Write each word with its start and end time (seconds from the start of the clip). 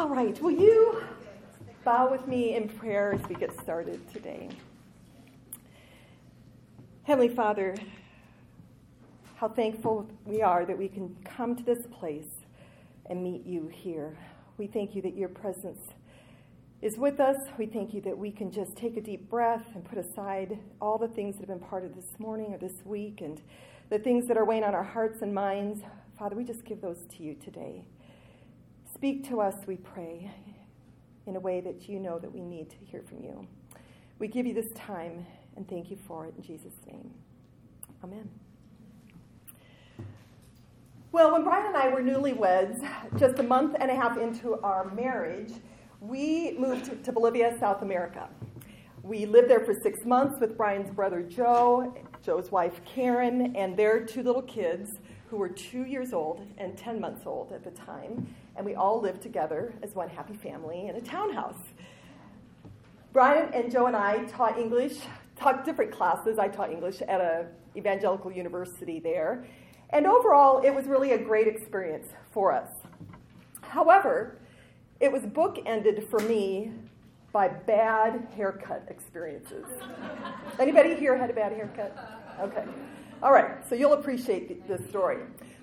All 0.00 0.08
right, 0.08 0.40
will 0.40 0.50
you 0.50 1.02
bow 1.84 2.10
with 2.10 2.26
me 2.26 2.54
in 2.54 2.70
prayer 2.70 3.12
as 3.12 3.20
we 3.28 3.34
get 3.34 3.52
started 3.60 4.00
today? 4.10 4.48
Heavenly 7.02 7.28
Father, 7.28 7.76
how 9.36 9.48
thankful 9.48 10.08
we 10.24 10.40
are 10.40 10.64
that 10.64 10.78
we 10.78 10.88
can 10.88 11.14
come 11.22 11.54
to 11.54 11.62
this 11.62 11.86
place 11.92 12.46
and 13.10 13.22
meet 13.22 13.44
you 13.44 13.68
here. 13.68 14.16
We 14.56 14.68
thank 14.68 14.96
you 14.96 15.02
that 15.02 15.18
your 15.18 15.28
presence 15.28 15.88
is 16.80 16.96
with 16.96 17.20
us. 17.20 17.36
We 17.58 17.66
thank 17.66 17.92
you 17.92 18.00
that 18.00 18.16
we 18.16 18.30
can 18.30 18.50
just 18.50 18.76
take 18.76 18.96
a 18.96 19.02
deep 19.02 19.28
breath 19.28 19.66
and 19.74 19.84
put 19.84 19.98
aside 19.98 20.58
all 20.80 20.96
the 20.96 21.08
things 21.08 21.34
that 21.34 21.46
have 21.46 21.60
been 21.60 21.68
part 21.68 21.84
of 21.84 21.94
this 21.94 22.18
morning 22.18 22.54
or 22.54 22.56
this 22.56 22.86
week 22.86 23.20
and 23.20 23.42
the 23.90 23.98
things 23.98 24.26
that 24.28 24.38
are 24.38 24.46
weighing 24.46 24.64
on 24.64 24.74
our 24.74 24.82
hearts 24.82 25.20
and 25.20 25.34
minds. 25.34 25.82
Father, 26.18 26.36
we 26.36 26.44
just 26.44 26.64
give 26.64 26.80
those 26.80 27.04
to 27.18 27.22
you 27.22 27.34
today. 27.34 27.84
Speak 29.00 29.26
to 29.30 29.40
us, 29.40 29.54
we 29.66 29.76
pray, 29.76 30.30
in 31.26 31.34
a 31.34 31.40
way 31.40 31.62
that 31.62 31.88
you 31.88 31.98
know 31.98 32.18
that 32.18 32.30
we 32.30 32.42
need 32.42 32.68
to 32.68 32.76
hear 32.84 33.02
from 33.08 33.22
you. 33.22 33.48
We 34.18 34.28
give 34.28 34.44
you 34.44 34.52
this 34.52 34.70
time 34.74 35.24
and 35.56 35.66
thank 35.66 35.90
you 35.90 35.96
for 36.06 36.26
it 36.26 36.34
in 36.36 36.42
Jesus' 36.42 36.74
name. 36.86 37.10
Amen. 38.04 38.28
Well, 41.12 41.32
when 41.32 41.44
Brian 41.44 41.68
and 41.68 41.76
I 41.78 41.88
were 41.88 42.02
newlyweds, 42.02 42.86
just 43.18 43.38
a 43.38 43.42
month 43.42 43.74
and 43.80 43.90
a 43.90 43.94
half 43.94 44.18
into 44.18 44.60
our 44.60 44.90
marriage, 44.90 45.54
we 46.02 46.54
moved 46.58 47.02
to 47.02 47.10
Bolivia, 47.10 47.56
South 47.58 47.80
America. 47.80 48.28
We 49.02 49.24
lived 49.24 49.48
there 49.48 49.64
for 49.64 49.72
six 49.72 50.04
months 50.04 50.38
with 50.38 50.58
Brian's 50.58 50.90
brother 50.90 51.22
Joe, 51.22 51.94
Joe's 52.22 52.50
wife 52.50 52.82
Karen, 52.84 53.56
and 53.56 53.78
their 53.78 54.04
two 54.04 54.22
little 54.22 54.42
kids 54.42 54.98
who 55.30 55.36
were 55.36 55.48
two 55.48 55.84
years 55.84 56.12
old 56.12 56.44
and 56.58 56.76
10 56.76 57.00
months 57.00 57.22
old 57.24 57.52
at 57.52 57.62
the 57.62 57.70
time 57.70 58.34
and 58.56 58.66
we 58.66 58.74
all 58.74 59.00
lived 59.00 59.22
together 59.22 59.72
as 59.80 59.94
one 59.94 60.08
happy 60.08 60.34
family 60.34 60.88
in 60.88 60.96
a 60.96 61.00
townhouse. 61.00 61.62
Brian 63.12 63.48
and 63.54 63.70
Joe 63.70 63.86
and 63.86 63.96
I 63.96 64.24
taught 64.24 64.58
English, 64.58 64.98
taught 65.36 65.64
different 65.64 65.92
classes. 65.92 66.38
I 66.38 66.48
taught 66.48 66.70
English 66.70 67.00
at 67.02 67.20
a 67.20 67.46
evangelical 67.76 68.32
university 68.32 68.98
there. 68.98 69.46
And 69.90 70.06
overall, 70.06 70.62
it 70.62 70.70
was 70.70 70.86
really 70.86 71.12
a 71.12 71.18
great 71.18 71.46
experience 71.46 72.08
for 72.32 72.52
us. 72.52 72.68
However, 73.62 74.38
it 74.98 75.10
was 75.10 75.22
bookended 75.22 76.08
for 76.08 76.18
me 76.20 76.72
by 77.32 77.48
bad 77.48 78.28
haircut 78.36 78.84
experiences. 78.88 79.64
Anybody 80.58 80.96
here 80.96 81.16
had 81.16 81.30
a 81.30 81.32
bad 81.32 81.52
haircut? 81.52 81.96
Okay. 82.40 82.64
All 83.22 83.32
right, 83.32 83.62
so 83.68 83.74
you'll 83.74 83.92
appreciate 83.92 84.66
this 84.66 84.88
story. 84.88 85.18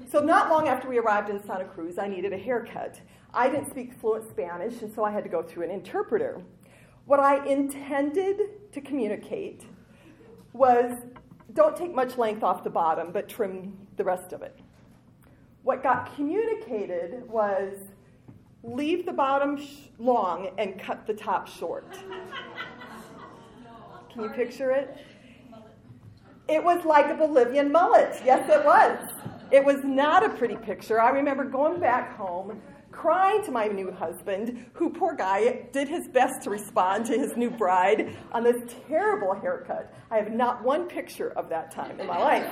So, 0.08 0.20
not 0.20 0.50
long 0.50 0.68
after 0.68 0.88
we 0.88 1.00
arrived 1.00 1.32
in 1.32 1.44
Santa 1.44 1.66
Cruz, 1.66 1.98
I 1.98 2.08
needed 2.08 2.32
a 2.32 2.38
haircut. 2.38 3.02
I 3.34 3.50
didn't 3.50 3.72
speak 3.72 3.94
fluent 4.00 4.30
Spanish, 4.30 4.84
and 4.84 4.94
so 4.94 5.04
I 5.04 5.10
had 5.10 5.24
to 5.24 5.30
go 5.30 5.42
through 5.42 5.64
an 5.66 5.72
interpreter. 5.72 6.40
What 7.06 7.20
I 7.20 7.44
intended 7.48 8.72
to 8.72 8.82
communicate 8.82 9.66
was 10.54 11.00
don't 11.54 11.76
take 11.76 11.96
much 11.96 12.16
length 12.20 12.44
off 12.44 12.64
the 12.64 12.70
bottom, 12.70 13.12
but 13.12 13.28
trim 13.28 13.76
the 13.96 14.04
rest 14.04 14.34
of 14.34 14.44
it. 14.44 14.60
What 15.64 15.82
got 15.82 16.16
communicated 16.16 17.28
was 17.28 17.74
leave 18.62 19.04
the 19.06 19.14
bottom 19.14 19.58
sh- 19.58 19.88
long 19.98 20.52
and 20.60 20.80
cut 20.80 21.08
the 21.08 21.14
top 21.14 21.48
short. 21.48 21.92
Can 24.14 24.22
you 24.22 24.30
picture 24.30 24.70
it? 24.72 24.96
It 26.50 26.64
was 26.64 26.86
like 26.86 27.10
a 27.10 27.16
Bolivian 27.16 27.72
mullet. 27.72 28.22
Yes, 28.24 28.50
it 28.50 28.64
was. 28.64 28.98
It 29.52 29.64
was 29.64 29.84
not 29.84 30.26
a 30.26 30.30
pretty 30.30 30.56
picture. 30.56 31.02
I 31.02 31.10
remember 31.10 31.44
going 31.44 31.80
back 31.80 32.16
home, 32.16 32.62
crying 32.92 33.44
to 33.44 33.52
my 33.52 33.68
new 33.68 33.92
husband, 33.92 34.66
who, 34.74 34.90
poor 34.90 35.14
guy, 35.14 35.68
did 35.74 35.90
his 35.90 36.08
best 36.08 36.42
to 36.44 36.50
respond 36.50 37.06
to 37.08 37.18
his 37.18 37.36
new 37.36 37.50
bride 37.50 38.16
on 38.32 38.44
this 38.44 38.74
terrible 38.88 39.34
haircut. 39.34 39.94
I 40.10 40.18
have 40.18 40.32
not 40.32 40.64
one 40.64 40.88
picture 40.88 41.32
of 41.32 41.50
that 41.50 41.72
time 41.72 42.00
in 42.00 42.08
my 42.08 42.18
life. 42.18 42.48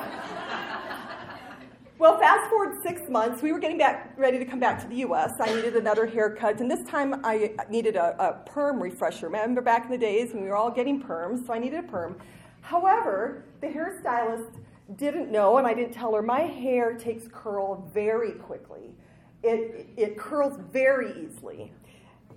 Well, 1.98 2.20
fast 2.20 2.50
forward 2.50 2.76
six 2.84 3.10
months, 3.10 3.42
we 3.42 3.54
were 3.54 3.60
getting 3.60 3.78
back 3.78 4.14
ready 4.18 4.38
to 4.38 4.44
come 4.44 4.60
back 4.60 4.82
to 4.82 4.88
the 4.90 4.98
U.S. 4.98 5.32
I 5.40 5.56
needed 5.56 5.78
another 5.78 6.06
haircut, 6.06 6.60
and 6.60 6.70
this 6.70 6.84
time 6.90 7.22
I 7.24 7.56
needed 7.70 7.96
a, 7.96 8.22
a 8.22 8.34
perm 8.46 8.84
refresher. 8.84 9.28
Remember 9.28 9.62
back 9.62 9.86
in 9.86 9.92
the 9.92 9.98
days 9.98 10.34
when 10.34 10.44
we 10.44 10.50
were 10.50 10.58
all 10.58 10.72
getting 10.72 11.02
perms, 11.02 11.48
so 11.48 11.54
I 11.54 11.60
needed 11.60 11.80
a 11.80 11.88
perm. 11.88 12.18
However, 12.66 13.44
the 13.62 13.68
hairstylist 13.68 14.56
didn't 14.96 15.32
know, 15.32 15.60
and 15.60 15.68
I 15.68 15.76
didn't 15.76 15.94
tell 15.94 16.16
her, 16.16 16.24
my 16.24 16.42
hair 16.42 16.94
takes 16.94 17.28
curl 17.32 17.88
very 17.94 18.32
quickly. 18.32 18.96
It, 19.44 19.88
it 19.96 20.18
curls 20.18 20.60
very 20.72 21.14
easily. 21.24 21.72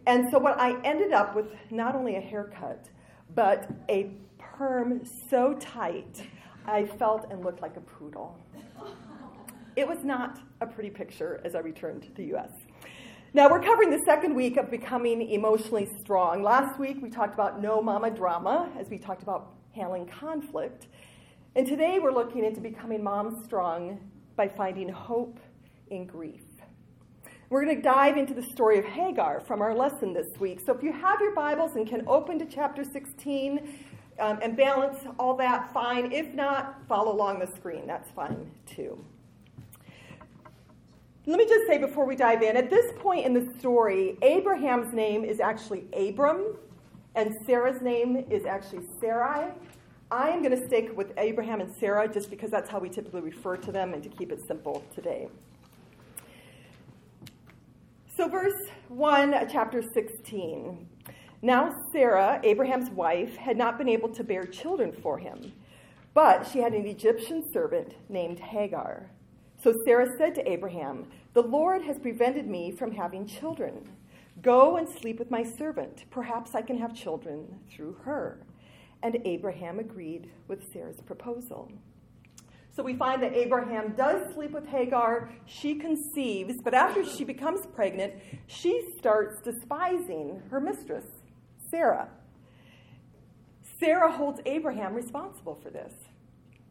And 0.07 0.29
so, 0.31 0.39
what 0.39 0.61
I 0.61 0.79
ended 0.83 1.13
up 1.13 1.35
with 1.35 1.47
not 1.71 1.97
only 1.97 2.17
a 2.17 2.21
haircut, 2.21 2.91
but 3.35 3.71
a 3.89 4.11
perm 4.39 5.01
so 5.31 5.55
tight, 5.55 6.23
I 6.67 6.85
felt 6.85 7.31
and 7.31 7.43
looked 7.43 7.63
like 7.63 7.79
a 7.79 7.81
poodle. 7.81 8.39
It 9.77 9.89
was 9.89 10.05
not 10.05 10.41
a 10.61 10.67
pretty 10.67 10.91
picture 10.91 11.41
as 11.43 11.55
I 11.55 11.61
returned 11.61 12.03
to 12.03 12.13
the 12.13 12.35
US. 12.37 12.51
Now, 13.33 13.49
we're 13.49 13.63
covering 13.63 13.91
the 13.91 14.03
second 14.05 14.35
week 14.35 14.59
of 14.59 14.71
becoming 14.71 15.31
emotionally 15.31 15.89
strong. 16.01 16.43
Last 16.43 16.79
week, 16.79 16.99
we 17.01 17.09
talked 17.09 17.33
about 17.33 17.63
no 17.63 17.81
mama 17.81 18.11
drama 18.11 18.71
as 18.79 18.91
we 18.91 18.99
talked 18.99 19.23
about 19.23 19.58
conflict. 20.07 20.87
And 21.55 21.67
today 21.67 21.99
we're 22.01 22.13
looking 22.13 22.45
into 22.45 22.61
becoming 22.61 23.03
mom 23.03 23.43
strong 23.45 24.01
by 24.37 24.49
finding 24.49 24.89
hope 24.89 25.39
in 25.91 26.05
grief. 26.05 26.43
We're 27.51 27.65
going 27.65 27.77
to 27.77 27.83
dive 27.83 28.17
into 28.17 28.35
the 28.35 28.43
story 28.43 28.79
of 28.79 28.85
Hagar 28.85 29.41
from 29.41 29.63
our 29.63 29.75
lesson 29.75 30.13
this 30.13 30.39
week. 30.39 30.61
So 30.65 30.75
if 30.75 30.83
you 30.83 30.93
have 30.93 31.21
your 31.21 31.35
Bibles 31.35 31.77
and 31.77 31.87
can 31.87 32.03
open 32.07 32.39
to 32.41 32.45
chapter 32.45 32.85
16 32.85 33.77
um, 34.19 34.39
and 34.43 34.57
balance 34.57 34.99
all 35.19 35.35
that, 35.37 35.73
fine. 35.73 36.13
If 36.13 36.35
not, 36.35 36.87
follow 36.89 37.13
along 37.13 37.39
the 37.39 37.47
screen. 37.47 37.87
That's 37.87 38.11
fine 38.11 38.51
too. 38.67 39.03
Let 41.25 41.39
me 41.39 41.47
just 41.47 41.67
say 41.67 41.79
before 41.79 42.05
we 42.05 42.17
dive 42.17 42.43
in 42.43 42.57
at 42.57 42.69
this 42.69 42.93
point 42.99 43.25
in 43.25 43.33
the 43.33 43.53
story, 43.59 44.19
Abraham's 44.23 44.93
name 44.93 45.25
is 45.25 45.41
actually 45.41 45.85
Abram, 45.93 46.57
and 47.19 47.37
Sarah's 47.47 47.83
name 47.83 48.25
is 48.31 48.47
actually 48.47 48.87
Sarai. 49.01 49.51
I 50.09 50.29
am 50.29 50.41
going 50.41 50.57
to 50.57 50.67
stick 50.69 50.97
with 50.97 51.13
Abraham 51.19 51.61
and 51.61 51.75
Sarah 51.75 52.07
just 52.07 52.31
because 52.31 52.49
that's 52.49 52.71
how 52.71 52.79
we 52.79 52.89
typically 52.89 53.23
refer 53.23 53.57
to 53.57 53.73
them 53.73 53.93
and 53.93 54.01
to 54.05 54.09
keep 54.09 54.31
it 54.31 54.39
simple 54.47 54.85
today. 54.95 55.29
So, 58.17 58.29
verse 58.29 58.55
1, 58.87 59.49
chapter 59.51 59.83
16. 59.83 60.87
Now, 61.43 61.75
Sarah, 61.93 62.41
Abraham's 62.45 62.89
wife, 62.91 63.37
had 63.37 63.57
not 63.57 63.79
been 63.79 63.89
able 63.89 64.11
to 64.11 64.23
bear 64.23 64.47
children 64.47 64.93
for 64.93 65.19
him, 65.19 65.53
but 66.15 66.49
she 66.49 66.61
had 66.61 66.73
an 66.73 66.87
Egyptian 66.87 67.43
servant 67.53 67.95
named 68.09 68.39
Hagar. 68.39 69.11
So 69.61 69.75
Sarah 69.85 70.07
said 70.19 70.37
to 70.37 70.49
Abraham, 70.49 71.09
The 71.35 71.43
Lord 71.43 71.83
has 71.83 71.99
prevented 71.99 72.47
me 72.47 72.71
from 72.71 72.93
having 72.93 73.27
children. 73.27 73.89
Go 74.43 74.77
and 74.77 74.89
sleep 74.89 75.19
with 75.19 75.31
my 75.31 75.43
servant. 75.43 76.05
Perhaps 76.11 76.55
I 76.55 76.63
can 76.63 76.79
have 76.79 76.95
children 76.95 77.59
through 77.71 77.95
her. 78.05 78.41
And 79.03 79.19
Abraham 79.25 79.79
agreed 79.79 80.31
with 80.47 80.73
Sarah's 80.73 81.01
proposal. 81.01 81.71
So 82.75 82.85
we 82.85 82.95
find 82.95 83.21
that 83.25 83.35
Abraham 83.35 83.95
does 83.97 84.33
sleep 84.35 84.53
with 84.53 84.67
Hagar. 84.67 85.31
She 85.47 85.75
conceives, 85.75 86.61
but 86.63 86.75
after 86.75 87.05
she 87.05 87.25
becomes 87.25 87.67
pregnant, 87.67 88.15
she 88.47 88.89
starts 88.97 89.41
despising 89.41 90.43
her 90.51 90.61
mistress, 90.61 91.07
Sarah. 91.71 92.09
Sarah 93.81 94.13
holds 94.13 94.41
Abraham 94.47 94.95
responsible 94.95 95.57
for 95.57 95.71
this. 95.71 95.93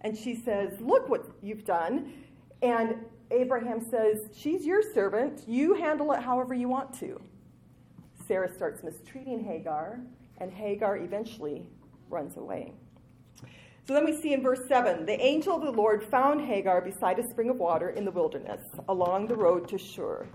And 0.02 0.18
she 0.18 0.36
says, 0.36 0.80
Look 0.80 1.10
what 1.10 1.26
you've 1.42 1.66
done. 1.66 2.14
And 2.62 2.96
Abraham 3.32 3.82
says, 3.82 4.30
She's 4.34 4.66
your 4.66 4.82
servant. 4.82 5.44
You 5.48 5.74
handle 5.74 6.12
it 6.14 6.22
however 6.22 6.54
you 6.54 6.70
want 6.70 6.98
to. 7.00 7.20
Sarah 8.28 8.54
starts 8.54 8.84
mistreating 8.84 9.44
Hagar, 9.44 10.00
and 10.40 10.52
Hagar 10.52 10.98
eventually 10.98 11.66
runs 12.10 12.38
away. 12.38 12.74
So 13.88 13.94
then 13.94 14.06
we 14.06 14.20
see 14.22 14.34
in 14.34 14.44
verse 14.44 14.68
7 14.68 15.06
the 15.06 15.20
angel 15.22 15.56
of 15.56 15.64
the 15.64 15.72
Lord 15.72 16.04
found 16.04 16.42
Hagar 16.42 16.82
beside 16.82 17.20
a 17.20 17.30
spring 17.30 17.50
of 17.50 17.58
water 17.58 17.92
in 17.92 18.04
the 18.04 18.12
wilderness 18.12 18.62
along 18.90 19.28
the 19.28 19.36
road 19.36 19.68
to 19.70 19.78
Shur. 19.78 20.26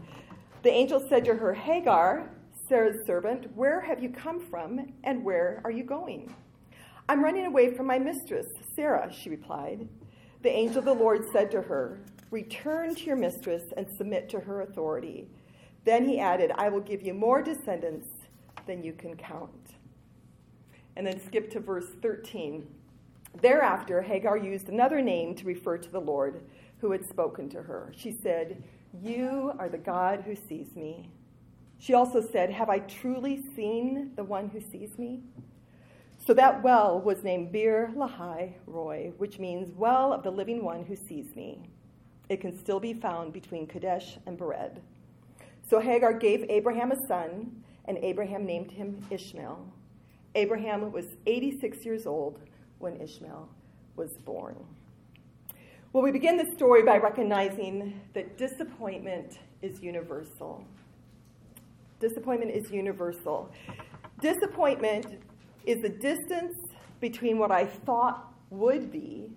The 0.63 0.71
angel 0.71 1.05
said 1.09 1.25
to 1.27 1.35
her, 1.35 1.53
Hagar, 1.53 2.31
Sarah's 2.69 3.05
servant, 3.07 3.55
where 3.55 3.81
have 3.81 4.03
you 4.03 4.09
come 4.09 4.41
from 4.41 4.95
and 5.05 5.23
where 5.23 5.61
are 5.65 5.71
you 5.71 5.85
going? 5.85 6.35
I'm 7.09 7.23
running 7.23 7.45
away 7.45 7.75
from 7.75 7.87
my 7.87 7.99
mistress, 7.99 8.47
Sarah, 8.75 9.13
she 9.13 9.29
replied. 9.29 9.87
The 10.43 10.51
angel 10.51 10.79
of 10.79 10.85
the 10.87 10.95
Lord 10.95 11.25
said 11.33 11.51
to 11.51 11.61
her, 11.61 12.01
Return 12.31 12.95
to 12.95 13.03
your 13.03 13.17
mistress 13.17 13.65
and 13.77 13.87
submit 13.99 14.31
to 14.31 14.41
her 14.41 14.63
authority. 14.63 15.29
Then 15.85 16.07
he 16.07 16.21
added, 16.21 16.53
I 16.55 16.69
will 16.69 16.81
give 16.81 17.03
you 17.03 17.15
more 17.15 17.43
descendants 17.43 18.09
than 18.67 18.83
you 18.83 18.93
can 18.93 19.17
count 19.17 19.63
and 20.97 21.07
then 21.07 21.21
skip 21.21 21.51
to 21.51 21.61
verse 21.61 21.89
13. 22.01 22.67
Thereafter, 23.41 24.03
Hagar 24.03 24.37
used 24.37 24.69
another 24.69 25.01
name 25.01 25.35
to 25.37 25.47
refer 25.47 25.79
to 25.79 25.91
the 25.91 26.01
Lord 26.01 26.43
who 26.79 26.93
had 26.93 27.09
spoken 27.09 27.49
to 27.51 27.63
her. 27.63 27.93
She 27.97 28.13
said, 28.13 28.63
You 29.01 29.53
are 29.59 29.69
the 29.69 29.79
God 29.79 30.23
who 30.27 30.37
sees 30.37 30.77
me. 30.77 31.09
She 31.79 31.95
also 31.95 32.21
said, 32.21 32.51
Have 32.51 32.69
I 32.69 32.81
truly 32.81 33.43
seen 33.57 34.13
the 34.17 34.25
one 34.25 34.49
who 34.51 34.61
sees 34.61 34.99
me? 34.99 35.23
So 36.25 36.35
that 36.35 36.63
well 36.63 37.01
was 37.01 37.25
named 37.25 37.53
Bir 37.53 37.91
Lahai 37.97 38.53
Roi, 38.67 39.13
which 39.17 39.39
means 39.39 39.73
well 39.75 40.13
of 40.13 40.23
the 40.23 40.31
living 40.31 40.63
one 40.63 40.85
who 40.85 40.95
sees 40.95 41.35
me. 41.35 41.69
It 42.29 42.41
can 42.41 42.57
still 42.57 42.79
be 42.79 42.95
found 42.95 43.33
between 43.33 43.67
Kadesh 43.67 44.19
and 44.27 44.39
Bered. 44.39 44.79
So 45.69 45.81
Hagar 45.81 46.13
gave 46.13 46.45
Abraham 46.49 46.93
a 46.93 47.07
son, 47.07 47.63
and 47.87 47.99
Abraham 47.99 48.45
named 48.45 48.71
him 48.71 49.05
Ishmael. 49.11 49.67
Abraham 50.35 50.93
was 50.93 51.07
86 51.27 51.85
years 51.85 52.07
old 52.07 52.39
when 52.79 53.01
Ishmael 53.01 53.49
was 53.97 54.11
born. 54.25 54.57
Well, 55.93 56.03
we 56.03 56.11
begin 56.11 56.37
the 56.39 56.51
story 56.57 56.83
by 56.83 56.97
recognizing 56.97 58.01
that 58.15 58.39
disappointment 58.39 59.39
is 59.61 59.81
universal. 59.83 60.65
Disappointment 62.01 62.51
is 62.51 62.71
universal. 62.71 63.51
Disappointment 64.21 65.07
is 65.67 65.83
the 65.83 65.91
distance 65.91 66.57
between 67.01 67.39
what 67.39 67.51
I 67.51 67.67
thought 67.67 68.33
would 68.51 68.91
be 68.91 69.31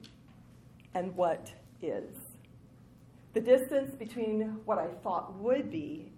and 0.94 1.14
what 1.16 1.52
is. 1.82 2.16
The 3.34 3.42
distance 3.42 3.94
between 3.96 4.60
what 4.64 4.78
I 4.78 4.88
thought 5.04 5.36
would 5.40 5.70
be 5.70 6.14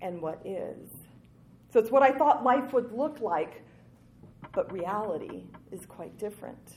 and 0.00 0.20
what 0.20 0.40
is. 0.44 0.88
So 1.72 1.80
it's 1.80 1.90
what 1.90 2.02
I 2.02 2.12
thought 2.12 2.44
life 2.44 2.72
would 2.72 2.92
look 2.92 3.20
like, 3.20 3.62
but 4.52 4.70
reality 4.72 5.44
is 5.72 5.84
quite 5.86 6.16
different. 6.18 6.76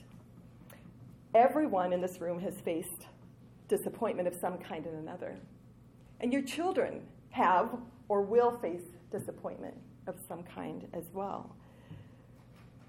Everyone 1.36 1.94
in 1.94 2.02
this 2.02 2.20
room 2.20 2.40
has 2.40 2.56
faced 2.62 3.08
disappointment 3.68 4.28
of 4.28 4.34
some 4.36 4.58
kind 4.58 4.86
or 4.88 4.96
another. 4.96 5.38
And 6.20 6.34
your 6.34 6.42
children 6.42 7.02
have 7.30 7.78
or 8.08 8.22
will 8.24 8.58
face 8.60 8.82
disappointment 9.12 9.78
of 10.08 10.16
some 10.28 10.44
kind 10.44 10.88
as 10.94 11.06
well. 11.14 11.56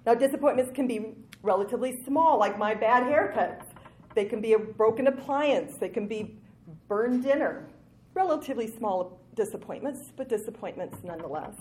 Now, 0.06 0.14
disappointments 0.14 0.72
can 0.74 0.86
be 0.86 1.14
relatively 1.42 2.02
small, 2.04 2.38
like 2.38 2.58
my 2.58 2.74
bad 2.74 3.04
haircuts. 3.04 3.66
They 4.14 4.24
can 4.24 4.40
be 4.40 4.54
a 4.54 4.58
broken 4.58 5.06
appliance. 5.06 5.76
They 5.76 5.90
can 5.90 6.08
be 6.08 6.38
burned 6.88 7.22
dinner. 7.22 7.68
Relatively 8.14 8.66
small 8.66 9.19
disappointments, 9.40 10.12
but 10.16 10.28
disappointments 10.28 10.98
nonetheless. 11.02 11.54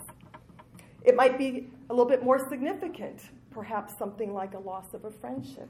It 1.05 1.15
might 1.15 1.37
be 1.37 1.71
a 1.89 1.93
little 1.93 2.09
bit 2.09 2.21
more 2.21 2.37
significant, 2.49 3.21
perhaps 3.51 3.97
something 3.97 4.33
like 4.33 4.53
a 4.53 4.59
loss 4.59 4.93
of 4.93 5.05
a 5.05 5.11
friendship, 5.11 5.69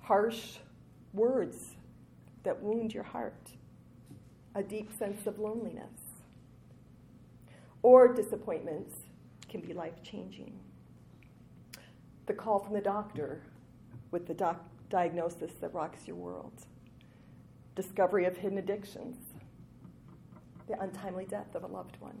harsh 0.00 0.56
words 1.12 1.76
that 2.42 2.60
wound 2.60 2.92
your 2.92 3.04
heart, 3.04 3.50
a 4.56 4.64
deep 4.64 4.90
sense 4.98 5.28
of 5.28 5.38
loneliness. 5.38 6.00
Or 7.82 8.12
disappointments 8.12 8.96
can 9.48 9.60
be 9.60 9.72
life 9.72 10.02
changing 10.02 10.58
the 12.26 12.34
call 12.34 12.58
from 12.58 12.74
the 12.74 12.80
doctor 12.80 13.42
with 14.10 14.26
the 14.26 14.34
doc- 14.34 14.68
diagnosis 14.90 15.52
that 15.60 15.72
rocks 15.72 16.08
your 16.08 16.16
world, 16.16 16.66
discovery 17.76 18.24
of 18.24 18.36
hidden 18.36 18.58
addictions, 18.58 19.16
the 20.68 20.80
untimely 20.80 21.24
death 21.24 21.54
of 21.54 21.64
a 21.64 21.66
loved 21.66 21.96
one. 22.00 22.16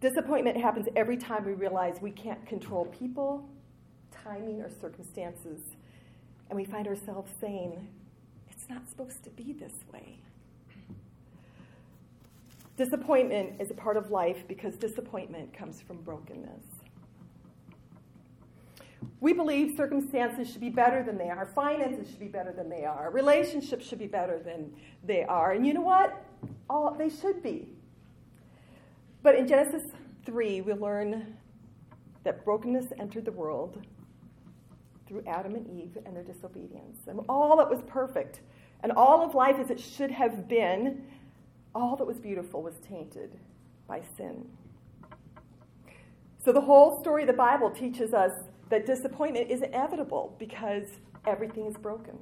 Disappointment 0.00 0.60
happens 0.60 0.88
every 0.96 1.16
time 1.16 1.44
we 1.44 1.52
realize 1.52 1.98
we 2.00 2.10
can't 2.10 2.44
control 2.46 2.86
people, 2.86 3.48
timing, 4.24 4.60
or 4.60 4.68
circumstances, 4.80 5.60
and 6.50 6.56
we 6.56 6.64
find 6.64 6.88
ourselves 6.88 7.30
saying, 7.40 7.88
It's 8.50 8.68
not 8.68 8.88
supposed 8.88 9.22
to 9.24 9.30
be 9.30 9.52
this 9.52 9.74
way. 9.92 10.18
Disappointment 12.76 13.60
is 13.60 13.70
a 13.70 13.74
part 13.74 13.96
of 13.96 14.10
life 14.10 14.42
because 14.48 14.74
disappointment 14.76 15.52
comes 15.52 15.80
from 15.80 15.98
brokenness. 15.98 16.64
We 19.20 19.32
believe 19.32 19.76
circumstances 19.76 20.50
should 20.50 20.60
be 20.60 20.70
better 20.70 21.02
than 21.02 21.18
they 21.18 21.30
are, 21.30 21.46
finances 21.46 22.08
should 22.08 22.20
be 22.20 22.28
better 22.28 22.52
than 22.52 22.68
they 22.68 22.84
are, 22.84 23.10
relationships 23.10 23.86
should 23.86 23.98
be 23.98 24.06
better 24.06 24.38
than 24.38 24.72
they 25.04 25.24
are. 25.24 25.52
And 25.52 25.66
you 25.66 25.74
know 25.74 25.80
what? 25.80 26.24
All, 26.68 26.94
they 26.94 27.08
should 27.08 27.42
be. 27.42 27.68
But 29.22 29.36
in 29.36 29.46
Genesis 29.46 29.84
3, 30.26 30.62
we 30.62 30.72
learn 30.72 31.36
that 32.24 32.44
brokenness 32.44 32.86
entered 32.98 33.24
the 33.24 33.32
world 33.32 33.84
through 35.06 35.22
Adam 35.26 35.54
and 35.54 35.66
Eve 35.68 35.98
and 36.04 36.16
their 36.16 36.22
disobedience. 36.22 37.06
And 37.06 37.20
all 37.28 37.56
that 37.56 37.68
was 37.68 37.82
perfect 37.86 38.40
and 38.82 38.92
all 38.92 39.24
of 39.24 39.34
life 39.34 39.56
as 39.58 39.70
it 39.70 39.78
should 39.78 40.10
have 40.10 40.48
been, 40.48 41.04
all 41.74 41.96
that 41.96 42.04
was 42.04 42.18
beautiful 42.18 42.62
was 42.62 42.74
tainted 42.86 43.38
by 43.86 44.02
sin. 44.16 44.46
So 46.44 46.52
the 46.52 46.60
whole 46.60 47.00
story 47.00 47.22
of 47.22 47.28
the 47.28 47.34
Bible 47.34 47.70
teaches 47.70 48.12
us 48.12 48.32
that 48.72 48.86
disappointment 48.86 49.50
is 49.50 49.60
inevitable 49.60 50.34
because 50.38 50.84
everything 51.26 51.66
is 51.66 51.76
broken. 51.76 52.18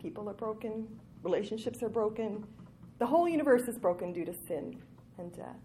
People 0.00 0.28
are 0.28 0.32
broken, 0.32 0.86
relationships 1.24 1.82
are 1.82 1.88
broken, 1.88 2.46
the 3.00 3.06
whole 3.06 3.28
universe 3.28 3.62
is 3.62 3.78
broken 3.78 4.12
due 4.12 4.24
to 4.24 4.32
sin 4.46 4.80
and 5.18 5.34
death. 5.34 5.56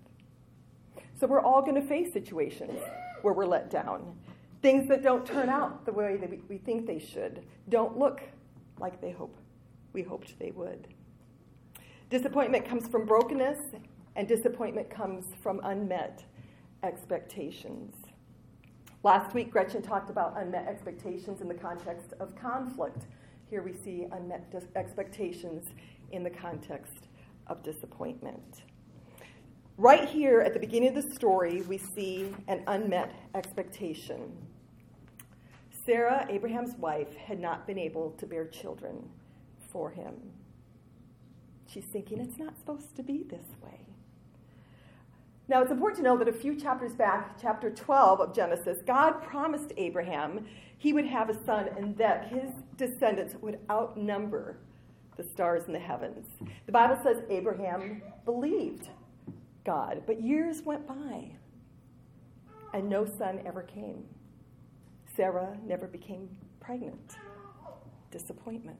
So 1.19 1.27
we're 1.27 1.43
all 1.43 1.61
going 1.61 1.79
to 1.79 1.87
face 1.87 2.11
situations 2.11 2.79
where 3.21 3.35
we're 3.35 3.45
let 3.45 3.69
down. 3.69 4.17
Things 4.63 4.89
that 4.89 5.03
don't 5.03 5.23
turn 5.23 5.49
out 5.49 5.85
the 5.85 5.91
way 5.91 6.17
that 6.17 6.31
we 6.49 6.57
think 6.57 6.87
they 6.87 6.97
should, 6.97 7.43
don't 7.69 7.95
look 7.95 8.21
like 8.79 8.99
they 8.99 9.11
hope 9.11 9.37
we 9.93 10.01
hoped 10.01 10.33
they 10.39 10.49
would. 10.49 10.87
Disappointment 12.09 12.65
comes 12.65 12.87
from 12.87 13.05
brokenness, 13.05 13.59
and 14.15 14.27
disappointment 14.27 14.89
comes 14.89 15.25
from 15.43 15.61
unmet 15.63 16.23
expectations. 16.81 17.93
Last 19.07 19.33
week, 19.33 19.51
Gretchen 19.51 19.81
talked 19.81 20.09
about 20.09 20.37
unmet 20.37 20.67
expectations 20.67 21.39
in 21.39 21.47
the 21.47 21.53
context 21.53 22.11
of 22.19 22.35
conflict. 22.35 23.05
Here 23.49 23.63
we 23.63 23.71
see 23.71 24.05
unmet 24.11 24.51
dis- 24.51 24.67
expectations 24.75 25.69
in 26.11 26.23
the 26.23 26.29
context 26.29 27.07
of 27.47 27.63
disappointment. 27.63 28.63
Right 29.77 30.09
here 30.09 30.41
at 30.41 30.53
the 30.53 30.59
beginning 30.59 30.89
of 30.89 30.95
the 30.95 31.13
story, 31.13 31.61
we 31.61 31.77
see 31.77 32.35
an 32.49 32.63
unmet 32.67 33.15
expectation. 33.33 34.29
Sarah, 35.85 36.27
Abraham's 36.29 36.75
wife, 36.75 37.15
had 37.15 37.39
not 37.39 37.65
been 37.65 37.79
able 37.79 38.11
to 38.17 38.25
bear 38.25 38.45
children 38.45 39.07
for 39.71 39.89
him. 39.89 40.15
She's 41.65 41.85
thinking, 41.85 42.19
it's 42.19 42.37
not 42.37 42.57
supposed 42.59 42.93
to 42.97 43.03
be 43.03 43.23
this 43.23 43.55
way. 43.63 43.86
Now, 45.49 45.61
it's 45.61 45.71
important 45.71 45.97
to 45.97 46.03
know 46.03 46.17
that 46.17 46.27
a 46.27 46.33
few 46.33 46.55
chapters 46.55 46.93
back, 46.93 47.39
chapter 47.41 47.69
12 47.69 48.19
of 48.19 48.35
Genesis, 48.35 48.79
God 48.85 49.21
promised 49.21 49.71
Abraham 49.77 50.45
he 50.77 50.93
would 50.93 51.05
have 51.05 51.29
a 51.29 51.45
son 51.45 51.69
and 51.77 51.97
that 51.97 52.27
his 52.27 52.51
descendants 52.75 53.35
would 53.41 53.59
outnumber 53.71 54.57
the 55.15 55.23
stars 55.23 55.63
in 55.65 55.73
the 55.73 55.79
heavens. 55.79 56.27
The 56.65 56.71
Bible 56.71 56.99
says 57.01 57.23
Abraham 57.29 58.03
believed 58.25 58.89
God, 59.63 60.03
but 60.05 60.21
years 60.21 60.61
went 60.61 60.87
by 60.87 61.31
and 62.73 62.87
no 62.87 63.05
son 63.05 63.41
ever 63.45 63.63
came. 63.63 64.03
Sarah 65.15 65.57
never 65.65 65.87
became 65.87 66.29
pregnant. 66.59 67.15
Disappointment. 68.11 68.77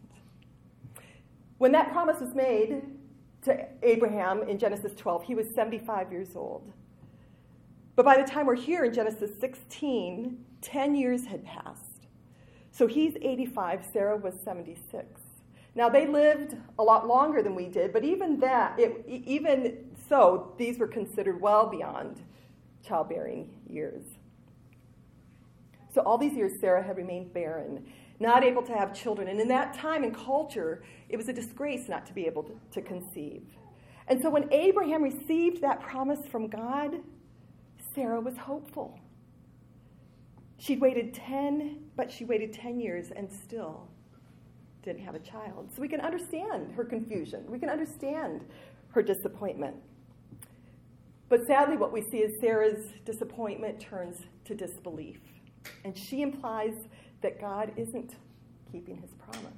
When 1.58 1.72
that 1.72 1.92
promise 1.92 2.20
was 2.22 2.36
made, 2.36 2.84
to 3.48 3.66
Abraham 3.82 4.44
in 4.44 4.58
Genesis 4.60 4.94
12, 4.96 5.24
he 5.24 5.36
was 5.36 5.48
75 5.54 6.12
years 6.12 6.36
old. 6.36 6.72
But 7.96 8.06
by 8.06 8.22
the 8.22 8.27
time 8.27 8.46
we're 8.46 8.56
here 8.56 8.86
in 8.86 8.94
Genesis 8.94 9.32
16, 9.39 10.38
10 10.62 10.96
years 10.96 11.25
had 11.25 11.44
passed. 11.44 12.08
So 12.72 12.86
he's 12.86 13.16
85, 13.22 13.86
Sarah 13.92 14.18
was 14.18 14.36
76. 14.44 15.22
Now 15.74 15.89
they 15.89 16.08
lived 16.08 16.56
a 16.77 16.84
lot 16.84 17.08
longer 17.08 17.42
than 17.42 17.56
we 17.56 17.66
did, 17.68 17.94
but 17.94 18.04
even 18.04 18.39
that, 18.39 18.80
it, 18.80 19.04
even 19.08 19.77
so, 20.08 20.54
these 20.58 20.77
were 20.77 20.88
considered 20.88 21.42
well 21.42 21.68
beyond 21.68 22.22
childbearing 22.84 23.50
years. 23.68 24.04
So 25.94 26.01
all 26.01 26.18
these 26.18 26.34
years, 26.34 26.60
Sarah 26.60 26.84
had 26.84 26.98
remained 26.98 27.34
barren 27.34 27.86
not 28.20 28.44
able 28.44 28.64
to 28.64 28.74
have 28.74 28.94
children. 28.94 29.28
And 29.28 29.40
in 29.40 29.48
that 29.50 29.74
time 29.74 30.04
and 30.04 30.16
culture, 30.16 30.84
it 31.10 31.18
was 31.18 31.28
a 31.30 31.34
disgrace 31.34 31.88
not 31.88 32.06
to 32.08 32.14
be 32.14 32.26
able 32.26 32.44
to, 32.44 32.54
to 32.72 32.82
conceive. 32.82 33.44
And 34.08 34.22
so 34.22 34.30
when 34.30 34.52
Abraham 34.52 35.04
received 35.04 35.62
that 35.62 35.82
promise 35.82 36.26
from 36.28 36.48
God, 36.48 37.02
Sarah 37.94 38.22
was 38.22 38.38
hopeful. 38.38 39.00
She'd 40.58 40.82
waited 40.82 41.14
10, 41.14 41.78
but 41.96 42.12
she 42.12 42.26
waited 42.26 42.54
10 42.54 42.80
years 42.80 43.12
and 43.12 43.32
still 43.32 43.88
didn't 44.82 45.04
have 45.04 45.16
a 45.16 45.20
child. 45.20 45.70
So 45.76 45.82
we 45.82 45.88
can 45.88 46.02
understand 46.02 46.72
her 46.72 46.84
confusion. 46.84 47.44
We 47.48 47.60
can 47.60 47.70
understand 47.70 48.46
her 48.90 49.04
disappointment. 49.04 49.76
But 51.30 51.46
sadly, 51.46 51.76
what 51.76 51.92
we 51.92 52.02
see 52.02 52.20
is 52.20 52.40
Sarah's 52.40 52.88
disappointment 53.06 53.80
turns 53.80 54.18
to 54.46 54.56
disbelief. 54.56 55.20
And 55.84 55.96
she 55.98 56.22
implies 56.22 56.74
that 57.22 57.40
God 57.42 57.72
isn't 57.78 58.16
keeping 58.72 58.98
his 58.98 59.12
promise. 59.16 59.52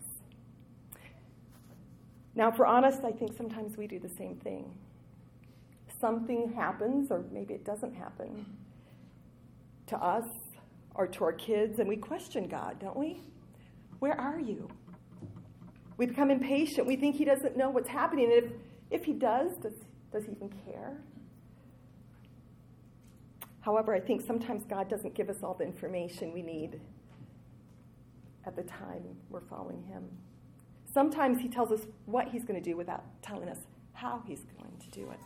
Now, 2.36 2.52
for 2.52 2.66
honest, 2.66 3.00
I 3.04 3.12
think 3.12 3.36
sometimes 3.36 3.78
we 3.78 3.88
do 3.88 4.00
the 4.00 4.10
same 4.10 4.36
thing. 4.38 4.72
something 6.00 6.54
happens, 6.54 7.12
or 7.12 7.24
maybe 7.32 7.54
it 7.54 7.66
doesn't 7.66 7.94
happen 7.94 8.46
to 9.88 9.98
us 9.98 10.26
or 10.96 11.08
to 11.08 11.24
our 11.24 11.34
kids, 11.34 11.80
and 11.80 11.88
we 11.88 11.98
question 11.98 12.48
God, 12.48 12.80
don't 12.80 12.98
we? 12.98 13.22
Where 14.00 14.20
are 14.20 14.40
you? 14.40 14.70
We 15.98 16.06
become 16.06 16.32
impatient. 16.32 16.88
We 16.88 16.96
think 16.96 17.16
He 17.16 17.26
doesn't 17.26 17.58
know 17.58 17.70
what's 17.70 17.90
happening. 17.90 18.32
And 18.32 18.44
if, 18.44 18.52
if 19.02 19.06
He 19.06 19.14
does, 19.14 19.52
does, 19.62 19.74
does 20.12 20.26
He 20.26 20.32
even 20.32 20.50
care? 20.66 20.98
However, 23.62 23.94
I 23.94 24.00
think 24.00 24.26
sometimes 24.26 24.64
God 24.70 24.90
doesn't 24.90 25.14
give 25.16 25.30
us 25.30 25.38
all 25.44 25.54
the 25.54 25.66
information 25.66 26.34
we 26.34 26.42
need 26.42 26.80
at 28.46 28.56
the 28.56 28.64
time 28.64 29.04
we're 29.30 29.42
following 29.42 29.84
Him. 29.84 30.04
Sometimes 30.94 31.40
He 31.40 31.50
tells 31.50 31.72
us 31.72 31.86
what 32.06 32.30
He's 32.30 32.44
going 32.44 32.62
to 32.62 32.70
do 32.70 32.76
without 32.76 33.04
telling 33.22 33.50
us 33.50 33.60
how 33.94 34.22
He's 34.26 34.42
going 34.58 34.78
to 34.80 34.90
do 34.92 35.10
it. 35.12 35.20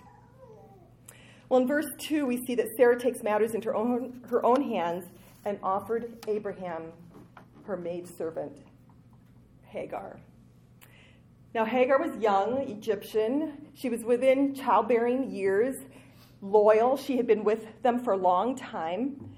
Well, 1.50 1.62
in 1.62 1.68
verse 1.68 1.88
2, 2.08 2.26
we 2.26 2.44
see 2.46 2.56
that 2.56 2.68
Sarah 2.78 3.00
takes 3.00 3.22
matters 3.22 3.54
into 3.54 3.70
her 3.70 3.76
own, 3.76 4.22
her 4.30 4.46
own 4.46 4.62
hands 4.62 5.06
and 5.46 5.60
offered 5.62 6.26
Abraham 6.28 6.92
her 7.66 7.78
maidservant, 7.78 8.58
Hagar. 9.66 10.20
Now, 11.54 11.66
Hagar 11.66 12.00
was 12.00 12.18
young, 12.22 12.58
Egyptian. 12.68 13.68
She 13.76 13.90
was 13.90 14.04
within 14.04 14.56
childbearing 14.56 15.30
years, 15.30 15.76
loyal. 16.42 16.98
She 16.98 17.18
had 17.18 17.28
been 17.28 17.44
with 17.44 17.82
them 17.84 18.04
for 18.04 18.14
a 18.14 18.18
long 18.18 18.56
time. 18.56 19.36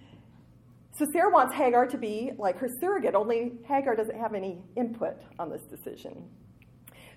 So, 0.97 1.05
Sarah 1.11 1.29
wants 1.29 1.53
Hagar 1.53 1.87
to 1.87 1.97
be 1.97 2.31
like 2.37 2.57
her 2.59 2.69
surrogate, 2.69 3.15
only 3.15 3.53
Hagar 3.67 3.97
doesn't 3.97 4.17
have 4.17 4.33
any 4.33 4.59
input 4.77 5.17
on 5.37 5.49
this 5.49 5.63
decision. 5.63 6.23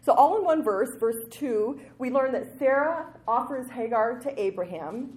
So, 0.04 0.12
all 0.14 0.38
in 0.38 0.44
one 0.44 0.64
verse, 0.64 0.96
verse 0.98 1.24
2, 1.30 1.80
we 1.98 2.10
learn 2.10 2.32
that 2.32 2.58
Sarah 2.58 3.06
offers 3.28 3.70
Hagar 3.70 4.18
to 4.20 4.40
Abraham, 4.40 5.16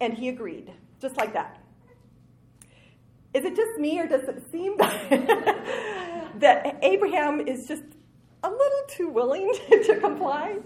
and 0.00 0.14
he 0.14 0.30
agreed, 0.30 0.72
just 1.02 1.18
like 1.18 1.34
that. 1.34 1.60
Is 3.34 3.44
it 3.44 3.56
just 3.56 3.78
me, 3.78 3.98
or 3.98 4.06
does 4.06 4.28
it 4.28 4.42
seem 4.50 4.76
that 4.78 6.78
Abraham 6.82 7.46
is 7.46 7.66
just 7.66 7.82
a 8.42 8.48
little 8.48 8.82
too 8.88 9.08
willing 9.08 9.52
to 9.68 9.98
comply? 10.00 10.56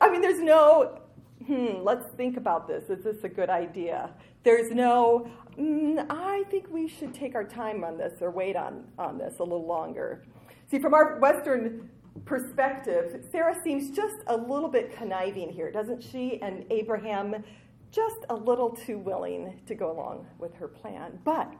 I 0.00 0.10
mean, 0.10 0.22
there's 0.22 0.40
no, 0.40 0.98
hmm, 1.44 1.82
let's 1.82 2.06
think 2.16 2.36
about 2.36 2.66
this. 2.66 2.88
Is 2.88 3.04
this 3.04 3.24
a 3.24 3.28
good 3.28 3.50
idea? 3.50 4.10
There's 4.42 4.70
no, 4.72 5.28
mm, 5.58 6.06
I 6.08 6.44
think 6.50 6.66
we 6.70 6.88
should 6.88 7.12
take 7.12 7.34
our 7.34 7.44
time 7.44 7.84
on 7.84 7.98
this 7.98 8.22
or 8.22 8.30
wait 8.30 8.56
on, 8.56 8.84
on 8.98 9.18
this 9.18 9.38
a 9.38 9.42
little 9.42 9.66
longer. 9.66 10.24
See, 10.70 10.78
from 10.78 10.94
our 10.94 11.18
Western 11.18 11.90
perspective, 12.24 13.24
Sarah 13.30 13.56
seems 13.62 13.90
just 13.90 14.16
a 14.28 14.36
little 14.36 14.68
bit 14.68 14.96
conniving 14.96 15.50
here, 15.50 15.70
doesn't 15.70 16.02
she? 16.02 16.40
And 16.42 16.64
Abraham 16.70 17.44
just 17.90 18.24
a 18.30 18.34
little 18.34 18.70
too 18.70 18.98
willing 18.98 19.60
to 19.66 19.74
go 19.74 19.90
along 19.90 20.26
with 20.38 20.54
her 20.54 20.68
plan. 20.68 21.18
But 21.24 21.52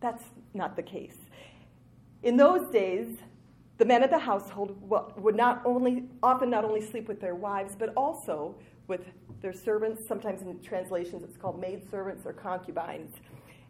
that's 0.00 0.24
not 0.54 0.76
the 0.76 0.82
case. 0.82 1.16
In 2.22 2.36
those 2.36 2.70
days, 2.70 3.18
the 3.78 3.84
men 3.84 4.02
of 4.02 4.10
the 4.10 4.18
household 4.18 4.76
would 5.16 5.36
not 5.36 5.62
only 5.64 6.04
often 6.22 6.48
not 6.48 6.64
only 6.64 6.80
sleep 6.80 7.08
with 7.08 7.20
their 7.20 7.34
wives, 7.34 7.74
but 7.78 7.92
also 7.96 8.54
with 8.88 9.02
their 9.42 9.52
servants. 9.52 10.06
Sometimes 10.06 10.42
in 10.42 10.58
translations, 10.60 11.22
it's 11.22 11.36
called 11.36 11.60
maid 11.60 11.88
servants 11.90 12.24
or 12.24 12.32
concubines. 12.32 13.14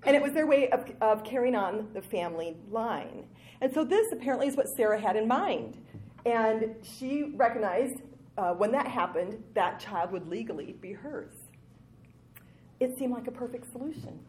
And 0.04 0.14
it 0.14 0.22
was 0.22 0.32
their 0.32 0.46
way 0.46 0.70
of, 0.70 0.84
of 1.00 1.24
carrying 1.24 1.56
on 1.56 1.88
the 1.92 2.02
family 2.02 2.56
line. 2.70 3.24
And 3.60 3.72
so, 3.72 3.82
this 3.82 4.12
apparently 4.12 4.46
is 4.46 4.56
what 4.56 4.68
Sarah 4.68 5.00
had 5.00 5.16
in 5.16 5.26
mind. 5.26 5.78
And 6.24 6.76
she 6.82 7.32
recognized 7.34 8.02
uh, 8.38 8.52
when 8.52 8.70
that 8.72 8.86
happened, 8.86 9.42
that 9.54 9.80
child 9.80 10.12
would 10.12 10.28
legally 10.28 10.76
be 10.80 10.92
hers. 10.92 11.32
It 12.78 12.96
seemed 12.98 13.12
like 13.12 13.26
a 13.26 13.32
perfect 13.32 13.72
solution 13.72 14.20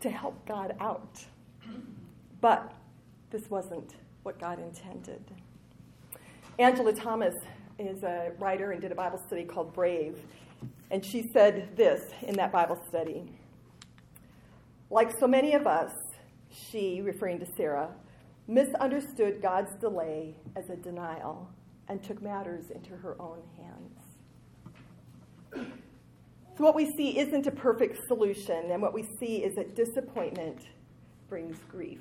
to 0.00 0.10
help 0.10 0.46
God 0.46 0.74
out. 0.80 1.24
But 2.40 2.72
this 3.30 3.50
wasn't 3.50 3.96
what 4.28 4.38
God 4.38 4.58
intended. 4.58 5.24
Angela 6.58 6.92
Thomas 6.92 7.34
is 7.78 8.02
a 8.02 8.30
writer 8.38 8.72
and 8.72 8.80
did 8.82 8.92
a 8.92 8.94
Bible 8.94 9.18
study 9.26 9.42
called 9.42 9.72
Brave. 9.72 10.18
And 10.90 11.02
she 11.02 11.30
said 11.32 11.74
this 11.78 12.02
in 12.20 12.36
that 12.36 12.52
Bible 12.52 12.78
study 12.90 13.24
Like 14.90 15.18
so 15.18 15.26
many 15.26 15.54
of 15.54 15.66
us, 15.66 15.92
she, 16.50 17.00
referring 17.00 17.38
to 17.38 17.46
Sarah, 17.56 17.88
misunderstood 18.46 19.40
God's 19.40 19.74
delay 19.80 20.34
as 20.56 20.68
a 20.68 20.76
denial 20.76 21.48
and 21.88 22.02
took 22.02 22.20
matters 22.20 22.66
into 22.68 22.98
her 22.98 23.16
own 23.18 23.40
hands. 23.56 23.98
So, 26.58 26.64
what 26.64 26.74
we 26.74 26.92
see 26.98 27.18
isn't 27.18 27.46
a 27.46 27.50
perfect 27.50 27.96
solution, 28.08 28.72
and 28.72 28.82
what 28.82 28.92
we 28.92 29.04
see 29.18 29.36
is 29.36 29.54
that 29.54 29.74
disappointment 29.74 30.58
brings 31.30 31.56
grief. 31.70 32.00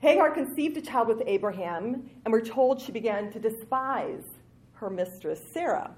Hagar 0.00 0.30
conceived 0.30 0.76
a 0.76 0.80
child 0.80 1.08
with 1.08 1.22
Abraham, 1.26 2.08
and 2.24 2.32
we're 2.32 2.40
told 2.40 2.80
she 2.80 2.92
began 2.92 3.32
to 3.32 3.40
despise 3.40 4.22
her 4.74 4.88
mistress, 4.88 5.40
Sarah. 5.52 5.90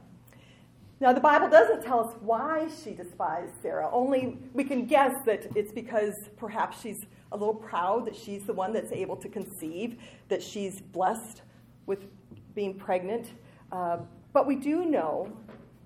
Now, 1.00 1.12
the 1.12 1.20
Bible 1.20 1.48
doesn't 1.48 1.82
tell 1.82 2.00
us 2.00 2.14
why 2.20 2.68
she 2.82 2.92
despised 2.92 3.52
Sarah, 3.62 3.90
only 3.92 4.38
we 4.54 4.64
can 4.64 4.86
guess 4.86 5.22
that 5.26 5.46
it's 5.54 5.72
because 5.72 6.14
perhaps 6.36 6.80
she's 6.80 7.06
a 7.32 7.36
little 7.36 7.54
proud 7.54 8.06
that 8.06 8.16
she's 8.16 8.44
the 8.44 8.52
one 8.52 8.72
that's 8.72 8.92
able 8.92 9.16
to 9.16 9.28
conceive, 9.28 9.98
that 10.28 10.42
she's 10.42 10.80
blessed 10.80 11.42
with 11.86 12.06
being 12.54 12.74
pregnant. 12.74 13.28
Uh, 13.70 13.98
but 14.32 14.46
we 14.46 14.56
do 14.56 14.84
know 14.84 15.30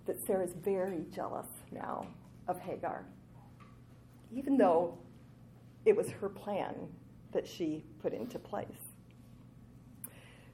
that 0.06 0.25
Sarah 0.25 0.44
is 0.44 0.54
very 0.64 1.04
jealous 1.12 1.47
now 1.73 2.06
of 2.47 2.61
Hagar, 2.61 3.04
even 4.33 4.56
though 4.56 4.99
it 5.85 5.97
was 5.97 6.11
her 6.11 6.28
plan 6.28 6.75
that 7.33 7.47
she 7.47 7.85
put 8.04 8.12
into 8.12 8.38
place. 8.38 8.66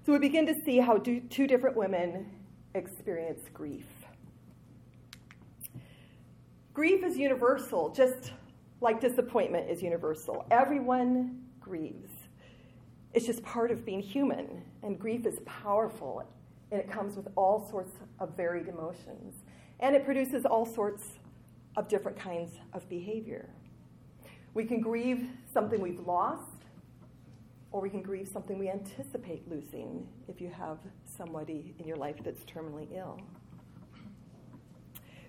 So 0.07 0.12
we 0.12 0.21
begin 0.21 0.47
to 0.47 0.54
see 0.64 0.78
how 0.78 0.99
two 0.99 1.47
different 1.49 1.76
women 1.76 2.30
experience 2.75 3.40
grief. 3.52 3.87
Grief 6.73 7.02
is 7.02 7.19
universal, 7.19 7.90
just 7.90 8.30
like 8.80 9.00
disappointment 9.00 9.69
is 9.69 9.83
universal. 9.83 10.47
Everyone 10.52 11.42
grieves. 11.61 12.12
It's 13.14 13.26
just 13.26 13.42
part 13.42 13.73
of 13.73 13.85
being 13.85 14.00
human, 14.00 14.62
and 14.85 14.97
grief 14.97 15.26
is 15.26 15.40
powerful 15.45 16.25
and 16.71 16.80
it 16.80 16.88
comes 16.88 17.16
with 17.16 17.26
all 17.35 17.69
sorts 17.69 17.97
of 18.21 18.37
varied 18.37 18.69
emotions. 18.69 19.35
And 19.80 19.97
it 19.97 20.04
produces 20.04 20.45
all 20.45 20.64
sorts 20.64 21.19
of 21.76 21.88
different 21.88 22.16
kinds 22.16 22.52
of 22.73 22.88
behavior. 22.88 23.49
We 24.54 24.64
can 24.64 24.80
grieve 24.80 25.26
something 25.52 25.80
we've 25.80 26.07
lost, 26.07 26.50
or 27.72 27.80
we 27.80 27.90
can 27.90 28.02
grieve 28.02 28.28
something 28.28 28.58
we 28.58 28.68
anticipate 28.68 29.48
losing 29.48 30.06
if 30.28 30.40
you 30.40 30.50
have 30.50 30.78
somebody 31.04 31.74
in 31.78 31.86
your 31.86 31.96
life 31.96 32.16
that's 32.24 32.42
terminally 32.44 32.88
ill. 32.96 33.20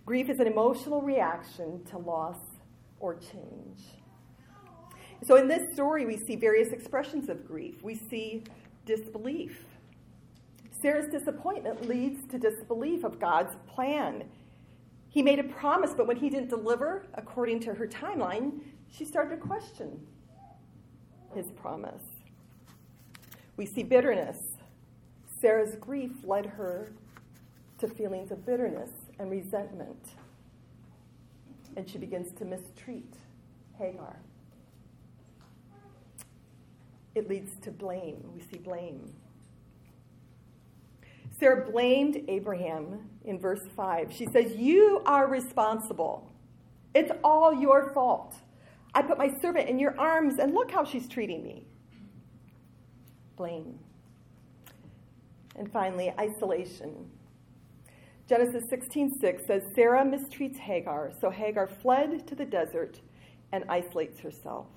Grief 0.05 0.29
is 0.29 0.39
an 0.39 0.48
emotional 0.48 1.01
reaction 1.01 1.83
to 1.86 1.98
loss 1.98 2.39
or 3.00 3.15
change. 3.15 3.79
So, 5.24 5.36
in 5.36 5.48
this 5.48 5.71
story, 5.74 6.05
we 6.05 6.17
see 6.17 6.36
various 6.36 6.69
expressions 6.69 7.29
of 7.29 7.45
grief. 7.48 7.83
We 7.83 7.93
see 7.93 8.43
disbelief, 8.88 9.65
Sarah's 10.81 11.12
disappointment 11.12 11.88
leads 11.88 12.25
to 12.31 12.39
disbelief 12.39 13.03
of 13.03 13.19
God's 13.19 13.55
plan. 13.67 14.24
He 15.10 15.21
made 15.21 15.38
a 15.38 15.43
promise, 15.43 15.93
but 15.95 16.07
when 16.07 16.17
he 16.17 16.29
didn't 16.29 16.50
deliver 16.50 17.05
according 17.13 17.60
to 17.62 17.74
her 17.75 17.86
timeline, 17.86 18.62
she 18.91 19.05
started 19.05 19.36
to 19.36 19.38
question 19.38 20.00
his 21.36 21.51
promise. 21.51 22.01
We 23.62 23.68
see 23.68 23.84
bitterness. 23.84 24.39
Sarah's 25.39 25.75
grief 25.75 26.10
led 26.24 26.48
her 26.48 26.94
to 27.77 27.88
feelings 27.88 28.32
of 28.32 28.44
bitterness 28.44 28.89
and 29.20 29.30
resentment. 29.30 30.03
And 31.77 31.88
she 31.88 32.00
begins 32.00 32.34
to 32.39 32.46
mistreat 32.46 33.13
Hagar. 33.77 34.15
It 37.13 37.30
leads 37.30 37.56
to 37.58 37.70
blame. 37.70 38.32
We 38.34 38.41
see 38.41 38.58
blame. 38.58 39.13
Sarah 41.39 41.70
blamed 41.70 42.20
Abraham 42.30 43.12
in 43.25 43.38
verse 43.38 43.68
5. 43.75 44.12
She 44.12 44.25
says, 44.25 44.56
You 44.56 45.03
are 45.06 45.27
responsible. 45.27 46.27
It's 46.96 47.12
all 47.24 47.53
your 47.53 47.94
fault. 47.94 48.34
I 48.96 49.03
put 49.03 49.20
my 49.20 49.32
servant 49.39 49.70
in 49.70 49.77
your 49.77 49.96
arms, 50.00 50.39
and 50.39 50.56
look 50.56 50.72
how 50.72 50.84
she's 50.84 51.08
treating 51.08 51.44
me. 51.44 51.68
And 55.55 55.71
finally, 55.71 56.13
isolation. 56.19 57.10
Genesis 58.27 58.63
16:6 58.69 59.45
says 59.45 59.63
Sarah 59.75 60.05
mistreats 60.05 60.57
Hagar, 60.57 61.12
so 61.19 61.29
Hagar 61.29 61.67
fled 61.67 62.25
to 62.27 62.36
the 62.36 62.45
desert 62.45 63.01
and 63.51 63.65
isolates 63.67 64.19
herself. 64.19 64.67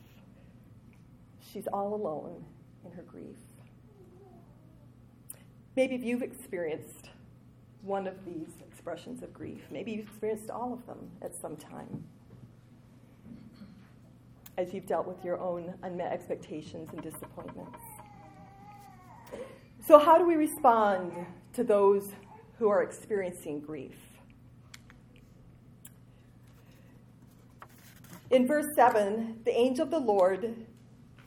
She's 1.40 1.68
all 1.68 1.94
alone 1.94 2.44
in 2.84 2.92
her 2.92 3.02
grief. 3.02 3.36
Maybe 5.76 5.96
you've 5.96 6.22
experienced 6.22 7.10
one 7.82 8.06
of 8.06 8.24
these 8.24 8.48
expressions 8.66 9.22
of 9.22 9.32
grief. 9.32 9.62
Maybe 9.70 9.92
you've 9.92 10.08
experienced 10.08 10.50
all 10.50 10.72
of 10.72 10.86
them 10.86 11.10
at 11.22 11.34
some 11.34 11.56
time 11.56 12.04
as 14.56 14.72
you've 14.72 14.86
dealt 14.86 15.06
with 15.06 15.24
your 15.24 15.40
own 15.40 15.74
unmet 15.82 16.12
expectations 16.12 16.88
and 16.92 17.02
disappointments. 17.02 17.78
So, 19.86 19.98
how 19.98 20.16
do 20.16 20.26
we 20.26 20.36
respond 20.36 21.12
to 21.52 21.62
those 21.62 22.08
who 22.58 22.70
are 22.70 22.82
experiencing 22.82 23.60
grief? 23.60 23.98
In 28.30 28.46
verse 28.46 28.74
7, 28.74 29.40
the 29.44 29.54
angel 29.54 29.84
of 29.84 29.90
the 29.90 29.98
Lord 29.98 30.56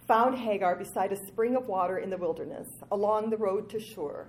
found 0.07 0.39
Hagar 0.39 0.75
beside 0.75 1.11
a 1.11 1.27
spring 1.27 1.55
of 1.55 1.67
water 1.67 1.99
in 1.99 2.09
the 2.09 2.17
wilderness, 2.17 2.67
along 2.91 3.29
the 3.29 3.37
road 3.37 3.69
to 3.69 3.79
Shur. 3.79 4.25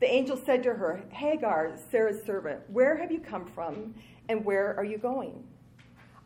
The 0.00 0.12
angel 0.12 0.36
said 0.36 0.62
to 0.64 0.74
her, 0.74 1.02
Hagar, 1.10 1.78
Sarah's 1.90 2.22
servant, 2.26 2.60
where 2.68 2.98
have 2.98 3.10
you 3.10 3.20
come 3.20 3.46
from 3.46 3.94
and 4.28 4.44
where 4.44 4.76
are 4.76 4.84
you 4.84 4.98
going? 4.98 5.42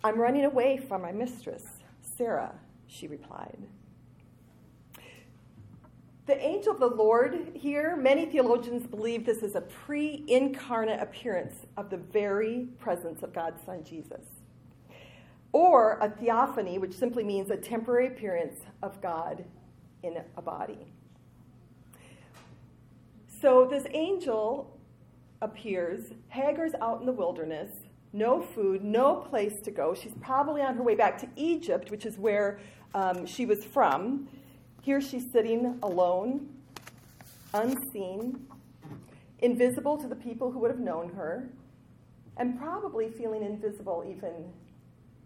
I'm 0.02 0.18
running 0.18 0.46
away 0.46 0.78
from 0.78 1.02
my 1.02 1.12
mistress, 1.12 1.64
Sarah, 2.02 2.54
she 2.88 3.06
replied. 3.06 3.68
The 6.26 6.38
angel 6.38 6.72
of 6.72 6.80
the 6.80 6.86
Lord 6.86 7.52
here, 7.54 7.96
many 7.96 8.26
theologians 8.26 8.86
believe 8.86 9.24
this 9.24 9.42
is 9.42 9.54
a 9.54 9.62
pre 9.62 10.24
incarnate 10.28 11.00
appearance 11.00 11.66
of 11.76 11.90
the 11.90 11.96
very 11.96 12.68
presence 12.78 13.22
of 13.22 13.32
God's 13.32 13.64
Son 13.64 13.82
Jesus. 13.82 14.22
Or 15.52 15.98
a 16.00 16.10
theophany, 16.10 16.78
which 16.78 16.94
simply 16.94 17.24
means 17.24 17.50
a 17.50 17.56
temporary 17.56 18.06
appearance 18.06 18.60
of 18.82 19.00
God 19.00 19.44
in 20.02 20.18
a 20.36 20.42
body. 20.42 20.86
So 23.40 23.66
this 23.66 23.86
angel 23.92 24.78
appears. 25.42 26.12
Hagar's 26.28 26.72
out 26.80 27.00
in 27.00 27.06
the 27.06 27.12
wilderness, 27.12 27.70
no 28.12 28.42
food, 28.42 28.84
no 28.84 29.16
place 29.16 29.60
to 29.62 29.70
go. 29.70 29.94
She's 29.94 30.14
probably 30.20 30.62
on 30.62 30.76
her 30.76 30.82
way 30.82 30.94
back 30.94 31.18
to 31.18 31.28
Egypt, 31.36 31.90
which 31.90 32.04
is 32.04 32.18
where 32.18 32.60
um, 32.94 33.24
she 33.26 33.46
was 33.46 33.64
from. 33.64 34.28
Here 34.82 35.00
she's 35.00 35.30
sitting 35.30 35.78
alone, 35.82 36.48
unseen, 37.52 38.46
invisible 39.40 39.98
to 39.98 40.08
the 40.08 40.16
people 40.16 40.50
who 40.50 40.58
would 40.60 40.70
have 40.70 40.80
known 40.80 41.10
her, 41.10 41.48
and 42.36 42.58
probably 42.58 43.10
feeling 43.10 43.42
invisible 43.42 44.04
even 44.08 44.52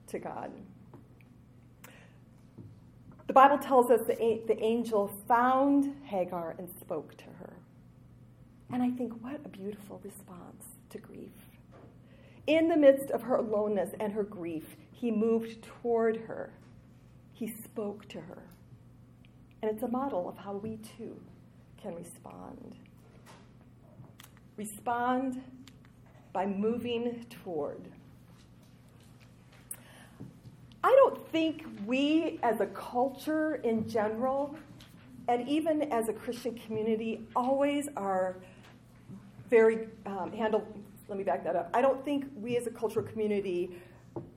to 0.08 0.18
God. 0.18 0.50
The 3.26 3.32
Bible 3.32 3.58
tells 3.58 3.90
us 3.90 4.00
that 4.06 4.18
the 4.18 4.62
angel 4.62 5.08
found 5.26 5.94
Hagar 6.04 6.56
and 6.58 6.68
spoke 6.80 7.16
to 7.16 7.24
her. 7.24 7.54
And 8.72 8.82
I 8.82 8.90
think, 8.90 9.12
what 9.22 9.40
a 9.44 9.48
beautiful 9.48 10.00
response 10.02 10.64
to 10.90 10.98
grief. 10.98 11.32
In 12.46 12.68
the 12.68 12.76
midst 12.76 13.10
of 13.10 13.22
her 13.22 13.36
aloneness 13.36 13.90
and 14.00 14.12
her 14.12 14.24
grief, 14.24 14.76
he 14.92 15.10
moved 15.10 15.62
toward 15.62 16.16
her. 16.26 16.52
He 17.32 17.46
spoke 17.46 18.06
to 18.08 18.20
her. 18.20 18.42
And 19.64 19.72
it's 19.72 19.82
a 19.82 19.88
model 19.88 20.28
of 20.28 20.36
how 20.36 20.52
we 20.52 20.76
too 20.98 21.18
can 21.80 21.94
respond. 21.94 22.74
Respond 24.58 25.42
by 26.34 26.44
moving 26.44 27.24
toward. 27.30 27.80
I 30.82 30.90
don't 30.90 31.26
think 31.28 31.64
we 31.86 32.38
as 32.42 32.60
a 32.60 32.66
culture 32.66 33.54
in 33.54 33.88
general, 33.88 34.54
and 35.28 35.48
even 35.48 35.90
as 35.90 36.10
a 36.10 36.12
Christian 36.12 36.58
community, 36.58 37.26
always 37.34 37.88
are 37.96 38.36
very 39.48 39.88
um, 40.04 40.30
handle. 40.30 40.62
Let 41.08 41.16
me 41.16 41.24
back 41.24 41.42
that 41.42 41.56
up. 41.56 41.70
I 41.72 41.80
don't 41.80 42.04
think 42.04 42.26
we 42.36 42.58
as 42.58 42.66
a 42.66 42.70
cultural 42.70 43.06
community 43.06 43.70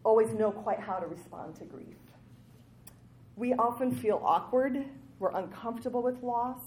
always 0.05 0.29
know 0.29 0.51
quite 0.51 0.79
how 0.79 0.99
to 0.99 1.05
respond 1.05 1.55
to 1.55 1.65
grief. 1.65 1.97
We 3.35 3.51
often 3.55 3.93
feel 3.93 4.21
awkward. 4.23 4.85
We're 5.19 5.31
uncomfortable 5.31 6.03
with 6.03 6.21
loss. 6.21 6.61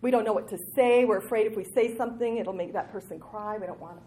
We 0.00 0.10
don't 0.10 0.24
know 0.24 0.32
what 0.32 0.48
to 0.48 0.58
say. 0.58 1.04
We're 1.04 1.18
afraid 1.18 1.46
if 1.46 1.56
we 1.56 1.64
say 1.64 1.96
something, 1.96 2.38
it'll 2.38 2.52
make 2.52 2.72
that 2.72 2.90
person 2.90 3.20
cry. 3.20 3.56
We 3.58 3.66
don't 3.66 3.80
want 3.80 4.00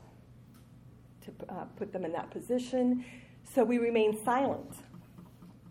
to 1.21 1.31
uh, 1.49 1.65
put 1.77 1.93
them 1.93 2.03
in 2.03 2.11
that 2.11 2.29
position. 2.31 3.05
So 3.53 3.63
we 3.63 3.77
remain 3.77 4.23
silent. 4.23 4.75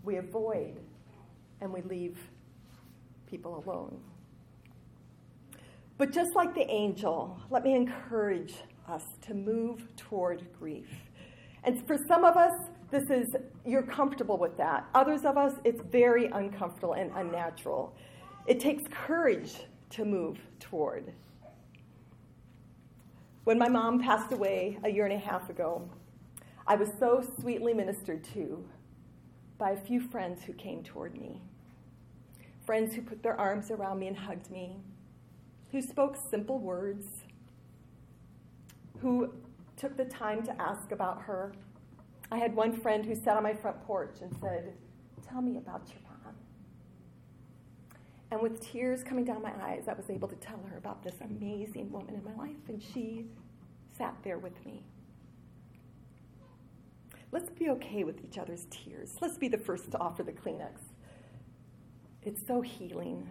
We 0.03 0.17
avoid, 0.17 0.81
and 1.61 1.73
we 1.73 1.83
leave 1.83 2.19
people 3.27 3.63
alone. 3.67 4.01
But 5.97 6.13
just 6.13 6.35
like 6.35 6.55
the 6.55 6.69
angel, 6.71 7.39
let 7.51 7.63
me 7.63 7.75
encourage 7.75 8.55
us 8.89 9.05
to 9.23 9.35
move 9.35 9.87
toward 9.97 10.47
grief. 10.59 10.89
And 11.63 11.87
for 11.87 11.97
some 11.97 12.25
of 12.25 12.37
us, 12.37 12.69
this 12.95 13.11
is, 13.11 13.35
you're 13.67 13.83
comfortable 13.83 14.39
with 14.39 14.57
that. 14.57 14.87
Others 14.95 15.25
of 15.25 15.37
us, 15.37 15.55
it's 15.65 15.83
very 15.91 16.27
uncomfortable 16.27 16.93
and 16.93 17.11
unnatural. 17.17 17.93
It 18.47 18.61
takes 18.61 18.85
courage 18.89 19.55
to 19.91 20.05
move 20.05 20.39
toward. 20.61 21.13
When 23.43 23.59
my 23.59 23.69
mom 23.69 24.01
passed 24.01 24.33
away 24.33 24.79
a 24.85 24.89
year 24.89 25.07
and 25.07 25.13
a 25.13 25.19
half 25.19 25.51
ago, 25.51 25.89
I 26.69 26.77
was 26.77 26.89
so 26.99 27.27
sweetly 27.41 27.75
ministered 27.75 28.23
to 28.35 28.65
by 29.59 29.73
a 29.73 29.77
few 29.77 30.01
friends 30.01 30.45
who 30.45 30.53
came 30.53 30.85
toward 30.85 31.19
me. 31.19 31.43
Friends 32.65 32.95
who 32.95 33.03
put 33.03 33.23
their 33.25 33.39
arms 33.39 33.73
around 33.73 33.99
me 33.99 34.07
and 34.07 34.17
hugged 34.17 34.51
me, 34.51 34.77
who 35.73 35.83
spoke 35.83 36.17
simple 36.31 36.59
words, 36.59 37.07
who 39.01 39.35
took 39.77 39.97
the 39.97 40.05
time 40.05 40.43
to 40.45 40.63
ask 40.63 40.93
about 40.93 41.23
her. 41.23 41.53
I 42.31 42.39
had 42.39 42.55
one 42.55 42.73
friend 42.73 43.05
who 43.05 43.15
sat 43.15 43.37
on 43.37 43.43
my 43.43 43.55
front 43.55 43.85
porch 43.87 44.17
and 44.23 44.35
said, 44.41 44.73
Tell 45.29 45.41
me 45.41 45.57
about 45.57 45.89
your 45.89 45.99
mom. 46.03 46.35
And 48.31 48.41
with 48.41 48.61
tears 48.61 49.03
coming 49.03 49.25
down 49.25 49.43
my 49.43 49.53
eyes, 49.63 49.85
I 49.89 49.95
was 49.95 50.11
able 50.11 50.29
to 50.29 50.37
tell 50.37 50.61
her 50.71 50.77
about 50.77 51.03
this 51.03 51.15
amazing 51.21 51.91
woman 51.93 52.15
in 52.15 52.25
my 52.25 52.35
life, 52.35 52.69
and 52.69 52.83
she 52.83 53.27
sat 53.97 54.15
there 54.23 54.39
with 54.39 54.65
me. 54.65 54.83
Let's 57.31 57.51
be 57.51 57.69
okay 57.71 58.05
with 58.05 58.25
each 58.25 58.39
other's 58.39 58.67
tears. 58.71 59.17
Let's 59.21 59.39
be 59.39 59.49
the 59.49 59.59
first 59.59 59.91
to 59.93 59.99
offer 59.99 60.23
the 60.23 60.33
Kleenex. 60.33 60.79
It's 62.23 62.47
so 62.47 62.61
healing 62.61 63.29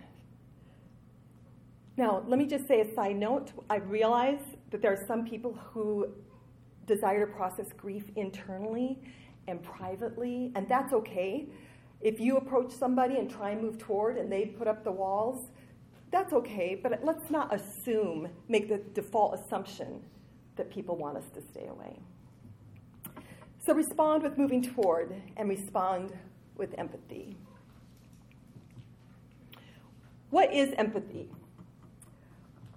now, 1.95 2.23
let 2.27 2.39
me 2.39 2.47
just 2.47 2.67
say 2.67 2.81
a 2.81 2.95
side 2.95 3.17
note. 3.17 3.51
I 3.69 3.75
realize 3.75 4.41
that 4.71 4.81
there 4.81 4.91
are 4.91 5.05
some 5.07 5.25
people 5.25 5.53
who 5.53 6.07
desire 6.85 7.25
to 7.25 7.31
process 7.31 7.67
grief 7.75 8.05
internally 8.15 8.99
and 9.47 9.61
privately, 9.63 10.51
and 10.55 10.67
that's 10.67 10.93
okay. 10.93 11.47
If 12.01 12.19
you 12.19 12.37
approach 12.37 12.71
somebody 12.71 13.17
and 13.17 13.29
try 13.29 13.51
and 13.51 13.61
move 13.61 13.77
toward 13.77 14.17
and 14.17 14.31
they 14.31 14.45
put 14.45 14.67
up 14.67 14.83
the 14.83 14.91
walls, 14.91 15.51
that's 16.11 16.33
okay, 16.33 16.79
but 16.81 16.99
let's 17.03 17.31
not 17.31 17.53
assume, 17.53 18.29
make 18.47 18.69
the 18.69 18.77
default 18.93 19.39
assumption 19.39 20.01
that 20.55 20.69
people 20.69 20.95
want 20.95 21.17
us 21.17 21.29
to 21.33 21.41
stay 21.41 21.67
away. 21.67 21.99
So 23.65 23.73
respond 23.73 24.23
with 24.23 24.37
moving 24.37 24.61
toward 24.61 25.15
and 25.37 25.49
respond 25.49 26.13
with 26.55 26.77
empathy. 26.77 27.37
What 30.29 30.53
is 30.53 30.73
empathy? 30.77 31.29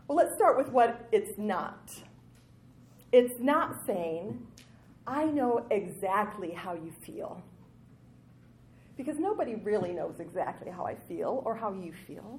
Well, 0.07 0.16
let's 0.16 0.35
start 0.35 0.57
with 0.57 0.71
what 0.71 1.09
it's 1.11 1.37
not. 1.37 1.90
It's 3.16 3.40
not 3.40 3.87
saying, 3.87 4.46
I 5.07 5.24
know 5.24 5.64
exactly 5.70 6.50
how 6.50 6.74
you 6.74 6.92
feel. 7.00 7.42
Because 8.94 9.18
nobody 9.18 9.55
really 9.55 9.94
knows 9.94 10.20
exactly 10.20 10.70
how 10.70 10.85
I 10.85 10.96
feel 10.96 11.42
or 11.46 11.57
how 11.57 11.72
you 11.72 11.94
feel. 12.07 12.38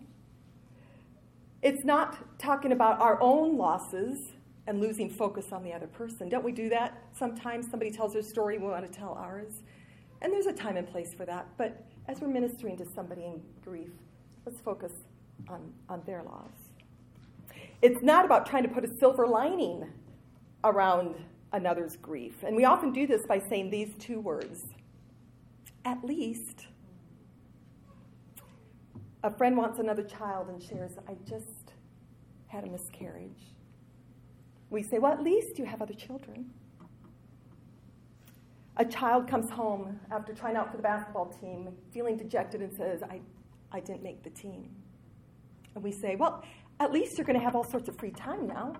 It's 1.63 1.83
not 1.83 2.37
talking 2.37 2.73
about 2.73 3.01
our 3.01 3.19
own 3.23 3.57
losses 3.57 4.33
and 4.67 4.79
losing 4.79 5.09
focus 5.09 5.45
on 5.51 5.63
the 5.63 5.73
other 5.73 5.87
person. 5.87 6.29
Don't 6.29 6.45
we 6.45 6.51
do 6.51 6.69
that? 6.69 6.95
Sometimes 7.17 7.71
somebody 7.71 7.89
tells 7.89 8.13
their 8.13 8.21
story, 8.21 8.59
we 8.59 8.67
want 8.67 8.85
to 8.85 8.99
tell 8.99 9.13
ours. 9.13 9.63
And 10.21 10.31
there's 10.31 10.45
a 10.45 10.53
time 10.53 10.77
and 10.77 10.87
place 10.87 11.11
for 11.11 11.25
that. 11.25 11.47
But 11.57 11.83
as 12.07 12.21
we're 12.21 12.27
ministering 12.27 12.77
to 12.77 12.85
somebody 12.93 13.23
in 13.23 13.41
grief, 13.63 13.89
let's 14.45 14.61
focus 14.61 14.91
on, 15.49 15.73
on 15.89 16.03
their 16.05 16.21
loss. 16.21 16.51
It's 17.81 18.03
not 18.03 18.25
about 18.25 18.45
trying 18.45 18.61
to 18.61 18.69
put 18.69 18.85
a 18.85 18.97
silver 18.99 19.25
lining 19.25 19.87
around 20.67 21.15
another's 21.53 21.95
grief. 21.97 22.43
And 22.43 22.55
we 22.55 22.65
often 22.65 22.91
do 22.91 23.07
this 23.07 23.25
by 23.25 23.39
saying 23.39 23.69
these 23.69 23.95
two 23.97 24.19
words 24.19 24.65
at 25.87 26.03
least. 26.03 26.67
A 29.23 29.31
friend 29.31 29.57
wants 29.57 29.79
another 29.79 30.03
child 30.03 30.49
and 30.49 30.61
shares, 30.61 30.91
I 31.07 31.15
just 31.27 31.73
had 32.47 32.65
a 32.65 32.67
miscarriage. 32.67 33.55
We 34.69 34.83
say, 34.83 34.99
Well, 34.99 35.13
at 35.13 35.23
least 35.23 35.57
you 35.57 35.65
have 35.65 35.81
other 35.81 35.93
children. 35.93 36.51
A 38.75 38.85
child 38.85 39.27
comes 39.27 39.49
home 39.49 39.99
after 40.11 40.33
trying 40.33 40.55
out 40.55 40.69
for 40.69 40.77
the 40.77 40.83
basketball 40.83 41.25
team, 41.25 41.69
feeling 41.91 42.15
dejected, 42.15 42.61
and 42.61 42.71
says, 42.71 43.01
I, 43.01 43.21
I 43.71 43.79
didn't 43.79 44.03
make 44.03 44.23
the 44.23 44.29
team. 44.29 44.69
And 45.73 45.83
we 45.83 45.91
say, 45.91 46.15
Well, 46.15 46.43
at 46.79 46.91
least 46.91 47.17
you're 47.17 47.25
going 47.25 47.39
to 47.39 47.43
have 47.43 47.55
all 47.55 47.63
sorts 47.63 47.87
of 47.87 47.97
free 47.97 48.11
time 48.11 48.45
now. 48.45 48.73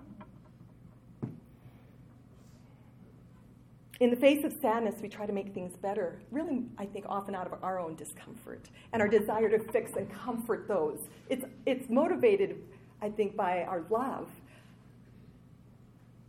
In 4.00 4.10
the 4.10 4.16
face 4.16 4.44
of 4.44 4.52
sadness, 4.60 5.00
we 5.02 5.08
try 5.08 5.26
to 5.26 5.32
make 5.32 5.52
things 5.52 5.76
better, 5.76 6.20
really, 6.30 6.62
I 6.78 6.86
think, 6.86 7.04
often 7.08 7.34
out 7.34 7.52
of 7.52 7.62
our 7.64 7.80
own 7.80 7.96
discomfort 7.96 8.70
and 8.92 9.02
our 9.02 9.08
desire 9.08 9.48
to 9.48 9.58
fix 9.58 9.96
and 9.96 10.08
comfort 10.12 10.68
those. 10.68 11.08
It's, 11.28 11.44
it's 11.66 11.90
motivated, 11.90 12.62
I 13.02 13.08
think, 13.08 13.36
by 13.36 13.64
our 13.64 13.84
love. 13.90 14.28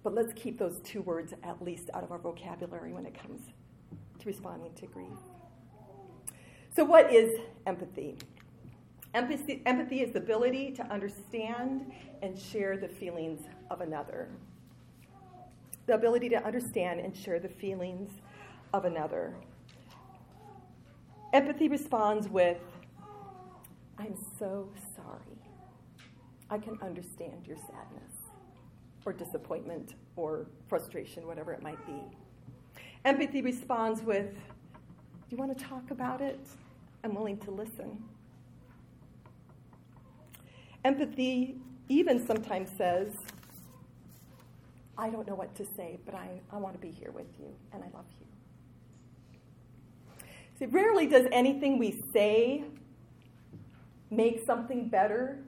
But 0.03 0.15
let's 0.15 0.34
keep 0.34 0.58
those 0.58 0.79
two 0.84 1.01
words 1.03 1.34
at 1.43 1.63
least 1.63 1.91
out 1.93 2.03
of 2.03 2.12
our 2.12 2.17
vocabulary 2.17 2.91
when 2.91 3.05
it 3.05 3.13
comes 3.13 3.41
to 4.17 4.25
responding 4.25 4.73
to 4.73 4.88
grief. 4.88 5.08
So, 6.75 6.84
what 6.84 7.13
is 7.13 7.39
empathy? 7.67 8.17
Empathy, 9.13 9.62
empathy 9.65 10.01
is 10.01 10.13
the 10.13 10.19
ability 10.19 10.71
to 10.71 10.84
understand 10.91 11.91
and 12.21 12.38
share 12.38 12.77
the 12.77 12.88
feelings 12.88 13.41
of 13.69 13.82
another 13.82 14.29
the 15.89 15.95
ability 15.95 16.30
to 16.30 16.45
understand 16.45 16.99
and 16.99 17.17
share 17.17 17.39
the 17.39 17.49
feelings 17.49 18.12
of 18.73 18.86
another. 18.86 19.34
Empathy 21.34 21.67
responds 21.67 22.30
with, 22.30 22.60
I'm 23.97 24.15
so 24.38 24.69
sorry. 24.95 25.41
I 26.52 26.60
can 26.60 26.78
understand 26.84 27.47
your 27.47 27.58
sadness 27.58 28.12
or 29.04 29.13
disappointment 29.13 29.95
or 30.15 30.45
frustration, 30.67 31.25
whatever 31.25 31.54
it 31.54 31.63
might 31.63 31.84
be. 31.88 31.99
Empathy 33.04 33.41
responds 33.41 34.04
with, 34.04 34.32
Do 34.32 35.32
you 35.32 35.38
want 35.38 35.58
to 35.58 35.65
talk 35.65 35.89
about 35.89 36.21
it? 36.21 36.39
I'm 37.04 37.15
willing 37.15 37.39
to 37.39 37.52
listen. 37.52 37.97
Empathy 40.86 41.56
even 41.88 42.23
sometimes 42.23 42.69
says, 42.78 43.12
I 44.99 45.09
don't 45.09 45.25
know 45.25 45.35
what 45.35 45.55
to 45.55 45.65
say, 45.77 45.97
but 46.05 46.13
I, 46.13 46.41
I 46.51 46.57
want 46.57 46.73
to 46.73 46.79
be 46.79 46.91
here 46.91 47.12
with 47.12 47.27
you, 47.39 47.47
and 47.71 47.81
I 47.81 47.88
love 47.95 48.05
you. 48.19 48.25
See, 50.59 50.65
rarely 50.65 51.07
does 51.07 51.25
anything 51.31 51.79
we 51.79 52.03
say 52.12 52.65
make 54.12 54.45
something 54.45 54.89
better, 54.89 55.39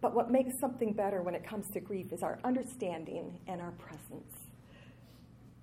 but 0.00 0.14
what 0.14 0.30
makes 0.30 0.60
something 0.60 0.92
better 0.92 1.22
when 1.22 1.34
it 1.34 1.44
comes 1.44 1.68
to 1.70 1.80
grief 1.80 2.12
is 2.12 2.22
our 2.22 2.38
understanding 2.44 3.36
and 3.48 3.60
our 3.60 3.72
presence. 3.72 4.32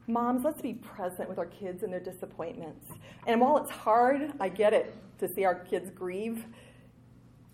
Moms, 0.08 0.44
let's 0.44 0.62
be 0.62 0.74
present 0.74 1.30
with 1.30 1.40
our 1.40 1.46
kids 1.46 1.84
and 1.84 1.94
their 1.94 2.02
disappointments. 2.02 2.86
And 3.26 3.40
while 3.40 3.56
it's 3.60 3.72
hard, 3.72 4.34
I 4.42 4.50
get 4.50 4.74
it, 4.74 4.94
to 5.20 5.34
see 5.34 5.46
our 5.46 5.56
kids 5.56 5.90
grieve, 5.90 6.44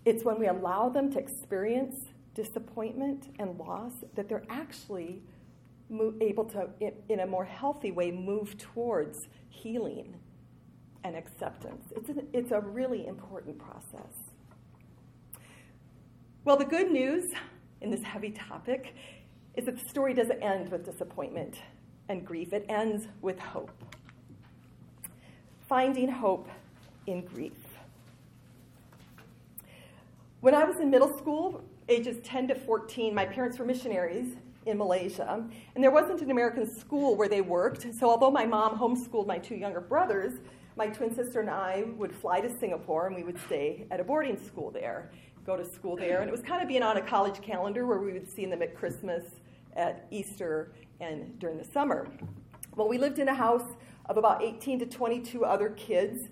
it's 0.06 0.24
when 0.24 0.40
we 0.40 0.48
allow 0.48 0.90
them 0.90 1.12
to 1.14 1.20
experience 1.20 1.98
disappointment 2.44 3.36
and 3.38 3.60
loss 3.60 3.92
that 4.16 4.30
they're 4.30 4.46
actually 4.50 5.22
able 6.22 6.46
to, 6.46 6.70
in 7.10 7.20
a 7.20 7.28
more 7.28 7.44
healthy 7.44 7.92
way, 7.92 8.12
move 8.12 8.58
towards 8.58 9.28
healing 9.50 10.16
and 11.04 11.16
acceptance. 11.16 11.92
It's 11.96 12.10
it's 12.34 12.52
a 12.52 12.62
really 12.62 13.08
important 13.08 13.58
process. 13.58 14.14
Well, 16.46 16.56
the 16.56 16.66
good 16.66 16.92
news 16.92 17.34
in 17.82 17.92
this 17.92 18.04
heavy 18.04 18.32
topic 18.32 18.96
is 19.56 19.66
that 19.66 19.78
the 19.78 19.90
story 19.90 20.14
doesn't 20.14 20.42
end 20.42 20.72
with 20.72 20.86
disappointment 20.86 21.56
and 22.08 22.26
grief, 22.26 22.54
it 22.54 22.66
ends 22.70 23.08
with 23.22 23.38
hope. 23.38 23.72
Finding 25.68 26.10
hope 26.10 26.48
in 27.06 27.26
grief. 27.26 27.52
When 30.42 30.56
I 30.56 30.64
was 30.64 30.78
in 30.80 30.90
middle 30.90 31.18
school, 31.18 31.62
ages 31.90 32.18
10 32.24 32.50
to 32.50 32.56
14, 32.56 33.14
my 33.14 33.26
parents 33.26 33.58
were 33.58 33.66
missionaries 33.66 34.36
in 34.66 34.78
Malaysia, 34.78 35.44
and 35.76 35.84
there 35.84 35.92
wasn't 35.92 36.22
an 36.22 36.32
American 36.32 36.70
school 36.70 37.16
where 37.16 37.28
they 37.28 37.42
worked. 37.42 37.88
So, 37.94 38.10
although 38.10 38.32
my 38.32 38.46
mom 38.46 38.78
homeschooled 38.78 39.26
my 39.26 39.40
two 39.40 39.56
younger 39.56 39.82
brothers, 39.82 40.34
my 40.76 40.88
twin 40.88 41.14
sister 41.14 41.40
and 41.42 41.50
I 41.50 41.86
would 41.98 42.14
fly 42.14 42.40
to 42.40 42.50
Singapore 42.50 43.08
and 43.08 43.16
we 43.16 43.24
would 43.24 43.40
stay 43.42 43.86
at 43.92 44.00
a 44.00 44.04
boarding 44.04 44.38
school 44.38 44.72
there, 44.72 45.12
go 45.46 45.58
to 45.58 45.66
school 45.66 45.96
there. 45.96 46.22
And 46.22 46.30
it 46.30 46.32
was 46.32 46.42
kind 46.42 46.62
of 46.62 46.68
being 46.68 46.84
on 46.84 46.98
a 46.98 47.02
college 47.02 47.42
calendar 47.42 47.86
where 47.86 48.00
we 48.00 48.14
would 48.14 48.30
see 48.30 48.46
them 48.46 48.62
at 48.62 48.76
Christmas, 48.76 49.24
at 49.76 50.06
Easter, 50.12 50.72
and 51.02 51.38
during 51.40 51.58
the 51.58 51.66
summer. 51.66 52.08
Well, 52.76 52.88
we 52.88 52.98
lived 52.98 53.20
in 53.20 53.28
a 53.28 53.34
house 53.34 53.76
of 54.06 54.18
about 54.18 54.44
18 54.44 54.80
to 54.80 54.86
22 54.86 55.44
other 55.44 55.70
kids 55.72 56.30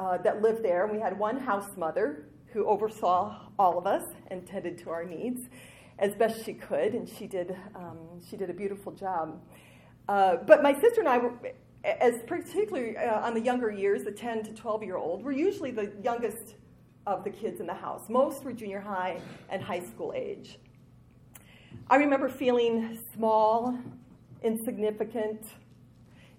uh, 0.00 0.18
that 0.18 0.42
lived 0.42 0.64
there, 0.64 0.84
and 0.84 0.92
we 0.92 1.00
had 1.00 1.16
one 1.18 1.38
house 1.38 1.76
mother 1.76 2.24
who 2.54 2.64
oversaw 2.66 3.36
all 3.58 3.76
of 3.76 3.86
us 3.86 4.04
and 4.28 4.46
tended 4.46 4.78
to 4.78 4.88
our 4.88 5.04
needs 5.04 5.50
as 5.98 6.14
best 6.14 6.44
she 6.44 6.54
could, 6.54 6.94
and 6.94 7.08
she 7.08 7.26
did, 7.26 7.54
um, 7.74 7.98
she 8.26 8.36
did 8.36 8.48
a 8.48 8.54
beautiful 8.54 8.92
job. 8.92 9.42
Uh, 10.08 10.36
but 10.36 10.62
my 10.62 10.72
sister 10.72 11.00
and 11.00 11.08
I 11.08 11.20
as 11.84 12.22
particularly 12.26 12.96
uh, 12.96 13.20
on 13.20 13.34
the 13.34 13.40
younger 13.40 13.70
years, 13.70 14.04
the 14.04 14.12
10 14.12 14.44
to 14.44 14.54
12 14.54 14.82
year 14.84 14.96
old, 14.96 15.22
were 15.22 15.32
usually 15.32 15.70
the 15.70 15.92
youngest 16.02 16.54
of 17.06 17.24
the 17.24 17.30
kids 17.30 17.60
in 17.60 17.66
the 17.66 17.74
house. 17.74 18.08
Most 18.08 18.44
were 18.44 18.52
junior 18.52 18.80
high 18.80 19.20
and 19.50 19.62
high 19.62 19.84
school 19.84 20.12
age. 20.16 20.58
I 21.90 21.96
remember 21.96 22.28
feeling 22.28 22.98
small, 23.14 23.76
insignificant, 24.42 25.44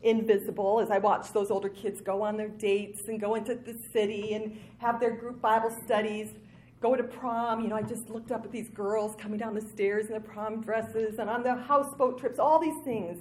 invisible 0.05 0.79
as 0.79 0.91
I 0.91 0.99
watched 0.99 1.33
those 1.33 1.49
older 1.49 1.67
kids 1.67 1.99
go 1.99 2.21
on 2.21 2.37
their 2.37 2.47
dates 2.47 3.07
and 3.07 3.19
go 3.19 3.35
into 3.35 3.55
the 3.55 3.75
city 3.91 4.33
and 4.35 4.57
have 4.77 4.99
their 4.99 5.11
group 5.11 5.41
Bible 5.41 5.75
studies, 5.83 6.29
go 6.79 6.95
to 6.95 7.03
prom. 7.03 7.59
You 7.59 7.67
know, 7.67 7.75
I 7.75 7.81
just 7.81 8.09
looked 8.09 8.31
up 8.31 8.45
at 8.45 8.51
these 8.51 8.69
girls 8.69 9.15
coming 9.17 9.39
down 9.39 9.55
the 9.55 9.61
stairs 9.61 10.05
in 10.05 10.11
their 10.11 10.19
prom 10.21 10.61
dresses 10.61 11.17
and 11.17 11.29
on 11.29 11.41
the 11.41 11.55
houseboat 11.55 12.19
trips, 12.19 12.37
all 12.37 12.59
these 12.59 12.81
things 12.83 13.17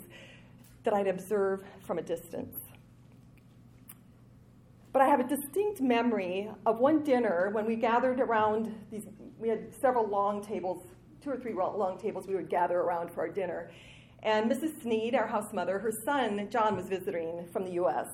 that 0.84 0.92
I'd 0.92 1.08
observe 1.08 1.64
from 1.86 1.98
a 1.98 2.02
distance. 2.02 2.54
But 4.92 5.00
I 5.00 5.06
have 5.06 5.18
a 5.18 5.24
distinct 5.24 5.80
memory 5.80 6.50
of 6.66 6.78
one 6.78 7.02
dinner 7.02 7.48
when 7.50 7.64
we 7.64 7.76
gathered 7.76 8.20
around 8.20 8.72
these, 8.92 9.06
we 9.38 9.48
had 9.48 9.74
several 9.74 10.06
long 10.06 10.44
tables, 10.44 10.86
two 11.22 11.30
or 11.30 11.36
three 11.38 11.54
long 11.54 11.98
tables 11.98 12.28
we 12.28 12.34
would 12.34 12.50
gather 12.50 12.78
around 12.78 13.10
for 13.10 13.22
our 13.22 13.28
dinner. 13.28 13.70
And 14.24 14.50
Mrs. 14.50 14.80
Sneed, 14.80 15.14
our 15.14 15.26
house 15.26 15.52
mother, 15.52 15.78
her 15.78 15.92
son, 15.92 16.48
John, 16.50 16.76
was 16.76 16.87
visiting 16.87 17.46
from 17.52 17.64
the 17.64 17.72
U.S. 17.72 18.08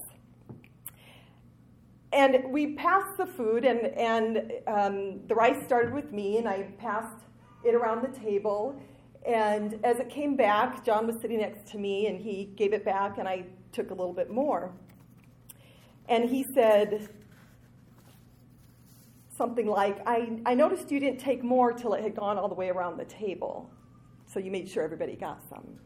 And 2.12 2.53
we 2.53 2.75
passed 2.75 3.16
the 3.16 3.27
food, 3.27 3.64
and, 3.64 3.87
and 3.96 4.53
um, 4.66 5.20
the 5.29 5.37
rice 5.37 5.64
started 5.64 5.94
with 5.94 6.12
me, 6.12 6.38
and 6.38 6.49
I 6.49 6.62
passed 6.79 7.25
it 7.64 7.77
around 7.77 8.03
the 8.03 8.18
table. 8.18 8.81
And 9.25 9.79
as 9.85 10.01
it 10.01 10.09
came 10.09 10.35
back, 10.35 10.85
John 10.85 11.07
was 11.07 11.20
sitting 11.20 11.38
next 11.38 11.70
to 11.70 11.79
me, 11.79 12.09
and 12.09 12.20
he 12.20 12.46
gave 12.57 12.73
it 12.73 12.85
back, 12.85 13.18
and 13.18 13.29
I 13.29 13.44
took 13.70 13.92
a 13.92 13.94
little 13.94 14.12
bit 14.12 14.31
more. 14.31 14.73
And 16.09 16.29
he 16.29 16.44
said 16.55 17.09
something 19.37 19.68
like, 19.68 19.99
I, 20.07 20.40
I 20.44 20.55
noticed 20.55 20.90
you 20.90 20.99
didn't 20.99 21.20
take 21.20 21.44
more 21.44 21.73
till 21.73 21.94
it 21.94 22.03
had 22.03 22.16
gone 22.16 22.37
all 22.37 22.49
the 22.49 22.55
way 22.57 22.68
around 22.68 22.96
the 22.99 23.05
table. 23.05 23.70
So 24.27 24.40
you 24.40 24.51
made 24.51 24.68
sure 24.68 24.83
everybody 24.83 25.14
got 25.14 25.40
some. 25.49 25.79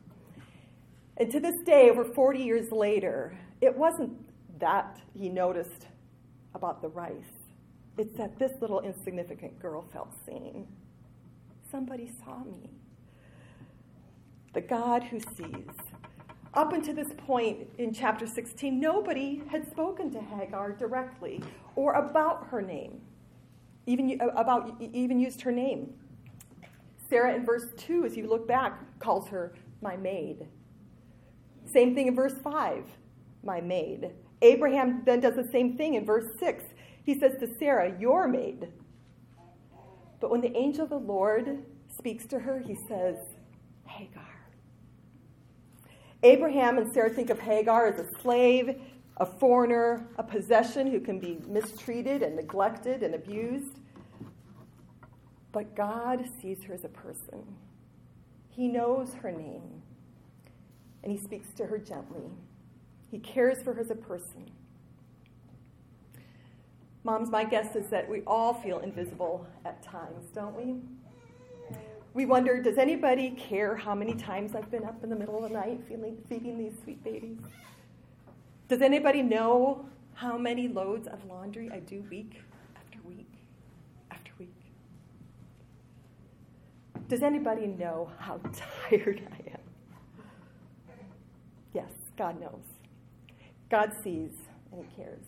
And 1.17 1.31
to 1.31 1.41
this 1.41 1.55
day, 1.65 1.91
over 1.91 2.05
40 2.05 2.41
years 2.41 2.73
later, 2.73 3.37
it 3.61 3.77
wasn't 3.77 4.13
that 4.59 5.01
he 5.17 5.29
noticed 5.29 5.87
about 6.55 6.83
the 6.83 6.89
rice. 6.89 7.15
It's 7.97 8.17
that 8.17 8.39
this 8.39 8.53
little 8.61 8.81
insignificant 8.81 9.61
girl 9.61 9.85
felt 9.93 10.13
seen. 10.27 10.67
Somebody 11.71 12.11
saw 12.25 12.43
me. 12.45 12.71
The 14.53 14.61
God 14.61 15.05
who 15.05 15.21
sees. 15.21 15.69
Up 16.55 16.73
until 16.73 16.95
this 16.95 17.13
point 17.17 17.69
in 17.79 17.93
chapter 17.93 18.27
16, 18.27 18.79
nobody 18.79 19.43
had 19.51 19.69
spoken 19.71 20.11
to 20.13 20.21
Hagar 20.21 20.73
directly 20.73 21.43
or 21.75 21.95
about 21.95 22.47
her 22.49 22.63
name, 22.63 23.01
even 23.87 24.21
uh, 24.21 24.27
about 24.37 24.81
even 24.81 25.19
used 25.19 25.41
her 25.41 25.51
name. 25.51 25.93
Sarah 27.09 27.35
in 27.35 27.45
verse 27.45 27.67
2, 27.77 28.05
as 28.05 28.17
you 28.17 28.29
look 28.29 28.47
back, 28.47 28.99
calls 29.01 29.29
her 29.29 29.55
my 29.83 29.97
maid. 29.97 30.47
Same 31.73 31.95
thing 31.95 32.07
in 32.07 32.15
verse 32.15 32.35
5, 32.43 32.85
my 33.43 33.61
maid. 33.61 34.11
Abraham 34.43 35.03
then 35.05 35.21
does 35.21 35.35
the 35.35 35.49
same 35.51 35.77
thing 35.77 35.95
in 35.95 36.05
verse 36.05 36.27
6. 36.39 36.65
He 37.05 37.19
says 37.19 37.37
to 37.41 37.49
Sarah, 37.59 37.95
Your 37.99 38.29
maid. 38.29 38.69
But 40.21 40.31
when 40.31 40.41
the 40.41 40.57
angel 40.57 40.85
of 40.85 40.91
the 40.91 40.99
Lord 40.99 41.65
speaks 41.97 42.27
to 42.27 42.39
her, 42.39 42.59
he 42.59 42.75
says, 42.89 43.17
Hagar. 43.87 44.23
Abraham 46.23 46.79
and 46.79 46.93
Sarah 46.93 47.11
think 47.11 47.31
of 47.31 47.39
Hagar 47.39 47.87
as 47.87 48.01
a 48.01 48.21
slave, 48.21 48.81
a 49.19 49.27
foreigner, 49.27 50.09
a 50.17 50.23
possession 50.23 50.91
who 50.91 51.01
can 51.01 51.19
be 51.21 51.39
mistreated 51.47 52.23
and 52.23 52.37
neglected 52.37 53.03
and 53.03 53.15
abused. 53.15 53.79
But 55.53 55.77
God 55.77 56.25
sees 56.41 56.65
her 56.65 56.75
as 56.75 56.85
a 56.85 56.89
person. 56.89 57.45
He 58.49 58.69
knows 58.69 59.15
her 59.15 59.31
name 59.31 59.84
and 61.05 61.13
he 61.13 61.19
speaks 61.19 61.53
to 61.55 61.67
her 61.67 61.79
gently. 61.79 62.25
He 63.11 63.19
cares 63.19 63.63
for 63.63 63.75
her 63.75 63.81
as 63.81 63.91
a 63.91 63.95
person. 63.95 64.51
Moms, 67.05 67.31
my 67.31 67.45
guess 67.45 67.77
is 67.77 67.89
that 67.91 68.09
we 68.09 68.23
all 68.27 68.55
feel 68.55 68.79
invisible 68.79 69.47
at 69.67 69.83
times, 69.83 70.31
don't 70.35 70.57
we? 70.57 70.77
We 72.15 72.25
wonder 72.25 72.63
does 72.63 72.79
anybody 72.79 73.31
care 73.33 73.77
how 73.77 73.95
many 73.95 74.15
times 74.15 74.55
I've 74.55 74.71
been 74.71 74.85
up 74.85 75.05
in 75.05 75.11
the 75.11 75.17
middle 75.17 75.45
of 75.45 75.51
the 75.51 75.55
night 75.55 75.81
feeling, 75.87 76.17
feeding 76.29 76.57
these 76.57 76.73
sweet 76.83 77.05
babies? 77.05 77.39
Does 78.69 78.81
anybody 78.81 79.21
know 79.21 79.87
how 80.15 80.39
many 80.39 80.69
loads 80.69 81.07
of 81.07 81.23
laundry 81.27 81.71
I 81.71 81.81
do 81.81 82.03
week 82.09 82.41
after 82.77 82.99
week 83.07 83.31
after 84.11 84.31
week? 84.39 84.55
Does 87.09 87.23
anybody 87.23 87.67
know 87.67 88.11
how 88.19 88.41
tired 88.89 89.29
I 89.31 89.51
am? 89.51 89.54
God 92.17 92.41
knows. 92.41 92.63
God 93.71 93.93
sees 94.03 94.31
and 94.73 94.85
He 94.85 95.03
cares. 95.03 95.25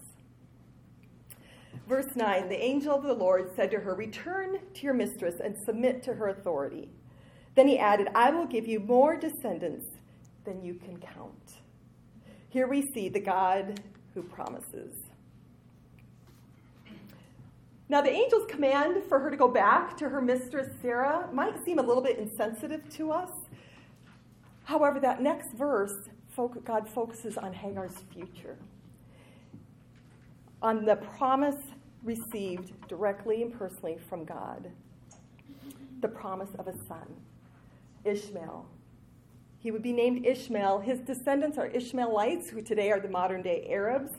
Verse 1.89 2.17
9 2.17 2.49
The 2.49 2.63
angel 2.63 2.95
of 2.95 3.03
the 3.03 3.15
Lord 3.15 3.51
said 3.55 3.71
to 3.71 3.81
her, 3.81 3.95
Return 3.95 4.59
to 4.75 4.83
your 4.83 4.95
mistress 4.95 5.37
and 5.43 5.57
submit 5.57 6.03
to 6.05 6.15
her 6.15 6.29
authority. 6.29 6.89
Then 7.55 7.69
he 7.69 7.79
added, 7.79 8.09
I 8.15 8.31
will 8.31 8.47
give 8.47 8.67
you 8.67 8.81
more 8.81 9.17
descendants 9.17 9.87
than 10.45 10.63
you 10.63 10.75
can 10.75 10.99
count. 10.99 11.55
Here 12.51 12.69
we 12.69 12.83
see 12.93 13.09
the 13.09 13.21
God 13.21 13.81
who 14.15 14.23
promises. 14.23 14.93
Now, 17.89 18.01
the 18.01 18.11
angel's 18.11 18.51
command 18.51 19.05
for 19.09 19.21
her 19.21 19.31
to 19.31 19.37
go 19.37 19.49
back 19.49 19.97
to 19.99 20.09
her 20.09 20.21
mistress 20.21 20.69
Sarah 20.83 21.29
might 21.33 21.65
seem 21.65 21.79
a 21.79 21.83
little 21.83 22.03
bit 22.03 22.19
insensitive 22.19 22.89
to 22.97 23.13
us. 23.13 23.31
However, 24.65 24.99
that 25.01 25.23
next 25.23 25.53
verse, 25.53 26.09
God 26.65 26.89
focuses 26.89 27.37
on 27.39 27.53
Hagar's 27.53 27.97
future, 28.13 28.57
on 30.63 30.85
the 30.85 30.97
promise 30.97 31.57
received 32.03 32.73
directly 32.89 33.43
and 33.43 33.53
personally 33.53 33.99
from 34.09 34.25
God 34.25 34.71
the 36.01 36.09
promise 36.09 36.51
of 36.59 36.69
a 36.69 36.75
son, 36.87 37.07
Ishmael. 38.05 38.67
He 39.59 39.71
would 39.71 39.83
be 39.83 39.93
named 39.93 40.27
Ishmael. 40.27 40.81
His 40.81 41.01
descendants 41.01 41.59
are 41.59 41.67
Ishmaelites, 41.67 42.51
who 42.51 42.63
today 42.63 42.93
are 42.93 43.01
the 43.01 43.09
modern 43.09 43.43
day 43.43 43.67
Arabs. 43.69 44.13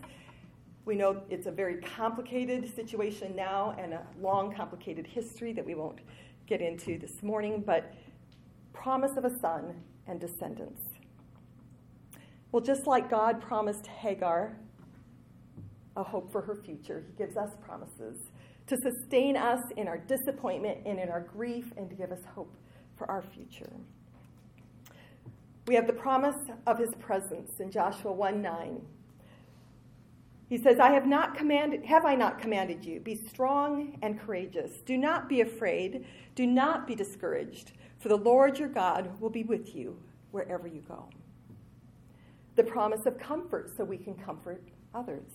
We 0.86 0.96
know 0.96 1.22
it's 1.30 1.48
a 1.48 1.52
very 1.52 1.76
complicated 1.82 2.74
situation 2.74 3.36
now 3.36 3.76
and 3.78 3.94
a 3.94 4.02
long, 4.22 4.54
complicated 4.54 5.06
history 5.06 5.54
that 5.54 5.66
we 5.66 5.76
won't 5.76 6.00
get 6.48 6.62
into 6.62 6.98
this 6.98 7.22
morning, 7.22 7.64
but 7.66 7.94
promise 8.74 9.18
of 9.18 9.26
a 9.26 9.40
son 9.40 9.76
and 10.08 10.20
descendants. 10.20 10.82
Well, 12.52 12.64
just 12.64 12.88
like 12.88 13.10
God 13.10 13.42
promised 13.42 13.88
Hagar 13.88 14.58
a 15.98 16.04
hope 16.04 16.32
for 16.32 16.42
her 16.42 16.56
future. 16.56 17.04
He 17.08 17.18
gives 17.18 17.36
us 17.36 17.50
promises 17.60 18.18
to 18.68 18.78
sustain 18.78 19.36
us 19.36 19.62
in 19.76 19.88
our 19.88 19.98
disappointment 19.98 20.80
and 20.86 21.00
in 21.00 21.10
our 21.10 21.22
grief 21.22 21.74
and 21.76 21.90
to 21.90 21.96
give 21.96 22.12
us 22.12 22.20
hope 22.36 22.56
for 22.96 23.10
our 23.10 23.22
future. 23.22 23.72
We 25.66 25.76
have 25.76 25.88
the 25.88 25.94
promise 25.94 26.50
of 26.66 26.78
his 26.78 26.92
presence 27.00 27.60
in 27.60 27.72
Joshua 27.72 28.14
1 28.14 28.42
9. 28.42 28.82
He 30.50 30.58
says, 30.58 30.80
I 30.80 30.92
have 30.92 31.06
not 31.06 31.36
commanded, 31.36 31.86
have 31.86 32.06
I 32.06 32.16
not 32.16 32.40
commanded 32.40 32.86
you? 32.86 33.02
Be 33.02 33.16
strong 33.16 33.98
and 34.02 34.18
courageous. 34.18 34.72
Do 34.86 34.98
not 34.98 35.28
be 35.28 35.42
afraid. 35.42 36.06
Do 36.36 36.48
not 36.48 36.88
be 36.88 36.96
discouraged, 36.96 37.74
for 38.00 38.08
the 38.08 38.16
Lord 38.16 38.58
your 38.58 38.70
God 38.70 39.20
will 39.20 39.30
be 39.30 39.44
with 39.44 39.76
you 39.76 39.98
wherever 40.32 40.66
you 40.66 40.82
go. 40.88 41.10
The 42.58 42.64
promise 42.64 43.06
of 43.06 43.20
comfort 43.20 43.72
so 43.78 43.84
we 43.84 43.98
can 43.98 44.16
comfort 44.16 44.64
others. 44.96 45.30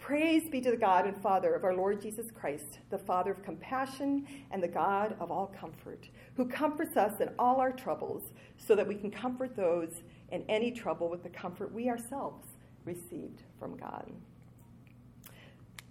Praise 0.00 0.50
be 0.50 0.60
to 0.60 0.72
the 0.72 0.76
God 0.76 1.06
and 1.06 1.16
Father 1.22 1.54
of 1.54 1.62
our 1.62 1.74
Lord 1.74 2.02
Jesus 2.02 2.32
Christ, 2.32 2.80
the 2.90 2.98
Father 2.98 3.30
of 3.30 3.44
compassion 3.44 4.26
and 4.50 4.60
the 4.60 4.68
God 4.68 5.14
of 5.20 5.30
all 5.30 5.46
comfort, 5.46 6.08
who 6.34 6.44
comforts 6.44 6.96
us 6.96 7.20
in 7.20 7.30
all 7.38 7.60
our 7.60 7.70
troubles, 7.70 8.32
so 8.56 8.74
that 8.74 8.88
we 8.88 8.96
can 8.96 9.10
comfort 9.10 9.54
those 9.54 10.02
in 10.32 10.42
any 10.48 10.72
trouble 10.72 11.08
with 11.08 11.22
the 11.22 11.28
comfort 11.28 11.72
we 11.72 11.88
ourselves 11.88 12.44
received 12.84 13.42
from 13.60 13.76
God. 13.76 14.10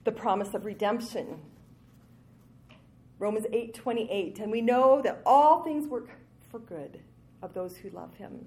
The 0.03 0.11
promise 0.11 0.53
of 0.53 0.65
redemption. 0.65 1.39
Romans 3.19 3.45
8:28, 3.53 4.39
and 4.39 4.51
we 4.51 4.61
know 4.61 5.01
that 5.01 5.21
all 5.25 5.63
things 5.63 5.87
work 5.87 6.09
for 6.51 6.59
good 6.59 6.99
of 7.41 7.53
those 7.53 7.77
who 7.77 7.89
love 7.89 8.13
him, 8.15 8.45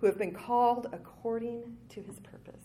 who 0.00 0.06
have 0.06 0.18
been 0.18 0.32
called 0.32 0.88
according 0.92 1.76
to 1.90 2.00
his 2.02 2.18
purpose 2.20 2.60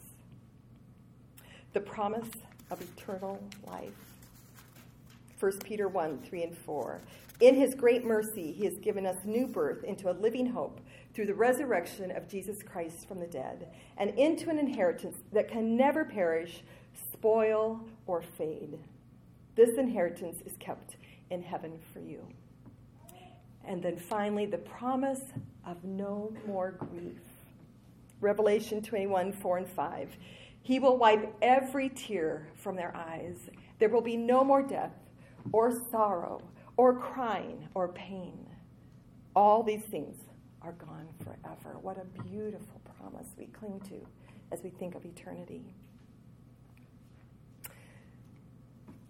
the 1.73 1.79
promise 1.79 2.29
of 2.69 2.81
eternal 2.81 3.41
life. 3.65 3.93
1 5.39 5.59
Peter 5.63 5.87
1 5.87 6.19
3 6.19 6.43
and 6.43 6.57
4. 6.57 7.01
In 7.39 7.55
his 7.55 7.73
great 7.73 8.05
mercy, 8.05 8.51
he 8.51 8.65
has 8.65 8.77
given 8.77 9.05
us 9.05 9.17
new 9.25 9.47
birth 9.47 9.83
into 9.83 10.11
a 10.11 10.13
living 10.13 10.45
hope 10.45 10.79
through 11.13 11.25
the 11.25 11.33
resurrection 11.33 12.11
of 12.11 12.27
Jesus 12.27 12.61
Christ 12.61 13.07
from 13.07 13.19
the 13.19 13.27
dead, 13.27 13.67
and 13.97 14.11
into 14.11 14.49
an 14.49 14.59
inheritance 14.59 15.17
that 15.33 15.49
can 15.49 15.75
never 15.75 16.05
perish, 16.05 16.61
spoil, 17.11 17.81
or 18.05 18.21
fade. 18.21 18.77
This 19.55 19.77
inheritance 19.77 20.41
is 20.45 20.53
kept 20.59 20.97
in 21.29 21.41
heaven 21.41 21.79
for 21.91 21.99
you. 21.99 22.25
And 23.65 23.81
then 23.81 23.97
finally, 23.97 24.45
the 24.45 24.57
promise 24.57 25.21
of 25.65 25.83
no 25.83 26.33
more 26.45 26.71
grief. 26.71 27.19
Revelation 28.19 28.81
21 28.81 29.33
4 29.33 29.57
and 29.57 29.67
5. 29.67 30.17
He 30.61 30.79
will 30.79 30.97
wipe 30.97 31.33
every 31.41 31.89
tear 31.89 32.47
from 32.55 32.75
their 32.75 32.95
eyes. 32.95 33.49
There 33.79 33.89
will 33.89 34.01
be 34.01 34.15
no 34.15 34.43
more 34.43 34.61
death, 34.61 34.93
or 35.51 35.71
sorrow, 35.89 36.41
or 36.77 36.93
crying, 36.99 37.67
or 37.73 37.87
pain. 37.89 38.47
All 39.35 39.63
these 39.63 39.83
things 39.83 40.15
are 40.61 40.73
gone 40.73 41.07
forever. 41.23 41.77
What 41.81 41.97
a 41.97 42.23
beautiful 42.23 42.81
promise 42.99 43.27
we 43.37 43.47
cling 43.47 43.79
to 43.89 44.05
as 44.51 44.61
we 44.63 44.69
think 44.69 44.93
of 44.93 45.03
eternity. 45.05 45.73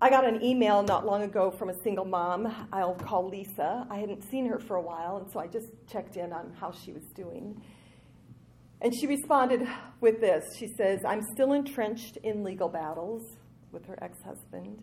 I 0.04 0.10
got 0.10 0.26
an 0.26 0.44
email 0.44 0.82
not 0.82 1.06
long 1.06 1.22
ago 1.22 1.52
from 1.52 1.70
a 1.70 1.76
single 1.84 2.06
mom 2.06 2.52
I'll 2.74 2.96
call 2.96 3.30
Lisa. 3.30 3.86
I 3.88 4.00
hadn't 4.00 4.24
seen 4.24 4.48
her 4.48 4.58
for 4.58 4.78
a 4.78 4.82
while, 4.82 5.18
and 5.18 5.32
so 5.32 5.40
I 5.40 5.46
just 5.46 5.68
checked 5.88 6.18
in 6.18 6.34
on 6.34 6.52
how 6.60 6.72
she 6.72 6.92
was 6.92 7.04
doing. 7.14 7.62
And 8.82 8.96
she 8.96 9.06
responded 9.06 9.68
with 10.00 10.20
this 10.20 10.56
She 10.58 10.66
says, 10.76 11.02
I'm 11.06 11.22
still 11.22 11.54
entrenched 11.54 12.18
in 12.18 12.44
legal 12.44 12.68
battles 12.68 13.38
with 13.72 13.86
her 13.86 14.00
ex 14.02 14.18
husband. 14.24 14.82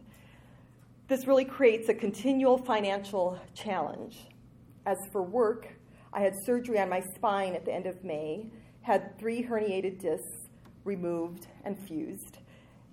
This 1.09 1.27
really 1.27 1.45
creates 1.45 1.89
a 1.89 1.95
continual 1.95 2.57
financial 2.57 3.41
challenge. 3.55 4.29
As 4.87 4.99
for 5.11 5.25
work, 5.25 5.67
I 6.13 6.21
had 6.21 6.35
surgery 6.47 6.79
on 6.79 6.89
my 6.89 7.03
spine 7.17 7.57
at 7.57 7.65
the 7.65 7.75
end 7.75 7.87
of 7.87 8.05
May, 8.05 8.53
had 8.83 9.19
three 9.19 9.43
herniated 9.43 10.01
discs 10.01 10.47
removed 10.85 11.49
and 11.65 11.77
fused. 11.77 12.39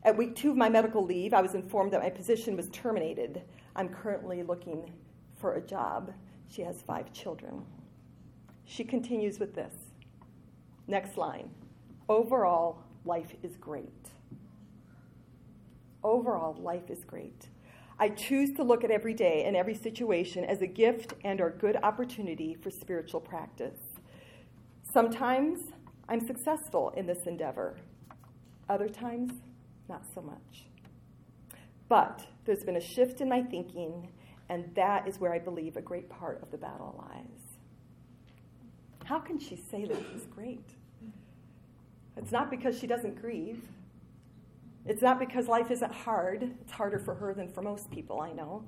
At 0.05 0.15
week 0.15 0.35
two 0.35 0.51
of 0.51 0.55
my 0.55 0.69
medical 0.69 1.03
leave, 1.03 1.33
I 1.33 1.41
was 1.41 1.55
informed 1.55 1.91
that 1.93 2.01
my 2.03 2.11
position 2.11 2.55
was 2.55 2.69
terminated. 2.69 3.41
I'm 3.75 3.89
currently 3.89 4.43
looking 4.43 4.93
for 5.35 5.55
a 5.55 5.61
job. 5.61 6.13
She 6.47 6.61
has 6.61 6.83
five 6.83 7.11
children. 7.11 7.65
She 8.65 8.83
continues 8.83 9.39
with 9.39 9.55
this 9.55 9.73
Next 10.87 11.17
line. 11.17 11.49
Overall, 12.07 12.83
life 13.03 13.33
is 13.41 13.57
great. 13.57 14.11
Overall, 16.03 16.53
life 16.61 16.91
is 16.91 17.03
great. 17.03 17.47
I 17.97 18.09
choose 18.09 18.53
to 18.57 18.63
look 18.63 18.83
at 18.83 18.91
every 18.91 19.15
day 19.15 19.45
and 19.45 19.55
every 19.55 19.73
situation 19.73 20.45
as 20.45 20.61
a 20.61 20.67
gift 20.67 21.15
and 21.23 21.41
or 21.41 21.49
good 21.49 21.77
opportunity 21.81 22.53
for 22.53 22.69
spiritual 22.69 23.21
practice. 23.21 23.79
Sometimes 24.83 25.71
I'm 26.07 26.27
successful 26.27 26.91
in 26.91 27.07
this 27.07 27.25
endeavor. 27.25 27.77
Other 28.69 28.87
times, 28.87 29.33
not 29.89 30.03
so 30.13 30.21
much. 30.21 30.65
But 31.87 32.25
there's 32.45 32.63
been 32.63 32.77
a 32.77 32.81
shift 32.81 33.21
in 33.21 33.29
my 33.29 33.43
thinking, 33.43 34.09
and 34.49 34.73
that 34.75 35.07
is 35.07 35.19
where 35.19 35.33
I 35.33 35.39
believe 35.39 35.77
a 35.77 35.81
great 35.81 36.09
part 36.09 36.41
of 36.41 36.51
the 36.51 36.57
battle 36.57 36.95
lies. 36.97 37.57
How 39.03 39.19
can 39.19 39.39
she 39.39 39.55
say 39.55 39.85
that 39.85 39.97
is 40.15 40.25
great? 40.33 40.67
It's 42.17 42.31
not 42.31 42.49
because 42.49 42.79
she 42.79 42.87
doesn't 42.87 43.21
grieve. 43.21 43.61
It's 44.85 45.01
not 45.01 45.19
because 45.19 45.47
life 45.47 45.69
isn't 45.71 45.91
hard. 45.91 46.51
It's 46.61 46.71
harder 46.71 46.99
for 46.99 47.13
her 47.15 47.33
than 47.33 47.51
for 47.51 47.61
most 47.61 47.89
people, 47.91 48.21
I 48.21 48.31
know. 48.31 48.63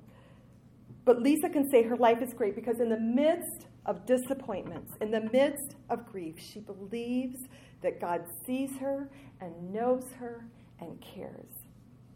But 1.06 1.22
Lisa 1.22 1.50
can 1.50 1.70
say 1.70 1.84
her 1.84 1.96
life 1.96 2.22
is 2.22 2.34
great 2.34 2.56
because 2.56 2.80
in 2.80 2.90
the 2.90 3.00
midst 3.00 3.68
of 3.86 4.06
disappointments, 4.06 4.92
in 5.00 5.10
the 5.10 5.22
midst 5.32 5.76
of 5.90 6.06
grief, 6.06 6.36
she 6.38 6.60
believes 6.60 7.40
that 7.82 8.02
God 8.02 8.26
sees 8.46 8.78
her 8.80 9.10
and 9.40 9.72
knows 9.72 10.12
her 10.20 10.46
and 10.80 11.02
cares. 11.02 11.50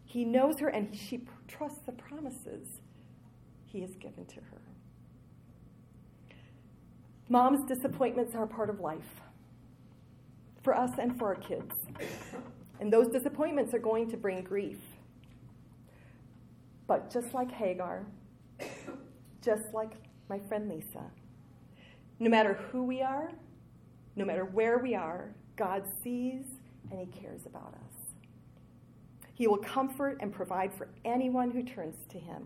He 0.04 0.24
knows 0.24 0.58
her 0.58 0.68
and 0.68 0.94
she 0.94 1.24
trusts 1.48 1.80
the 1.86 1.92
promises 1.92 2.80
he 3.64 3.80
has 3.80 3.96
given 3.96 4.26
to 4.26 4.36
her. 4.36 4.60
Mom's 7.28 7.64
disappointments 7.66 8.34
are 8.34 8.46
part 8.46 8.68
of 8.68 8.80
life 8.80 9.22
for 10.62 10.76
us 10.76 10.90
and 10.98 11.18
for 11.18 11.28
our 11.28 11.34
kids. 11.34 11.74
And 12.80 12.92
those 12.92 13.08
disappointments 13.08 13.72
are 13.74 13.78
going 13.78 14.10
to 14.10 14.16
bring 14.16 14.42
grief. 14.42 14.78
But 16.86 17.10
just 17.10 17.32
like 17.32 17.50
Hagar, 17.50 18.04
just 19.42 19.72
like 19.72 19.92
my 20.28 20.38
friend 20.38 20.68
Lisa. 20.68 21.04
No 22.18 22.28
matter 22.28 22.54
who 22.70 22.82
we 22.82 23.00
are, 23.02 23.32
no 24.14 24.24
matter 24.24 24.44
where 24.44 24.78
we 24.78 24.94
are, 24.94 25.34
God 25.56 25.84
sees 26.02 26.44
and 26.90 27.00
He 27.00 27.06
cares 27.06 27.46
about 27.46 27.74
us. 27.74 27.81
He 29.42 29.48
will 29.48 29.56
comfort 29.56 30.18
and 30.20 30.32
provide 30.32 30.72
for 30.72 30.86
anyone 31.04 31.50
who 31.50 31.64
turns 31.64 31.96
to 32.10 32.16
Him, 32.16 32.44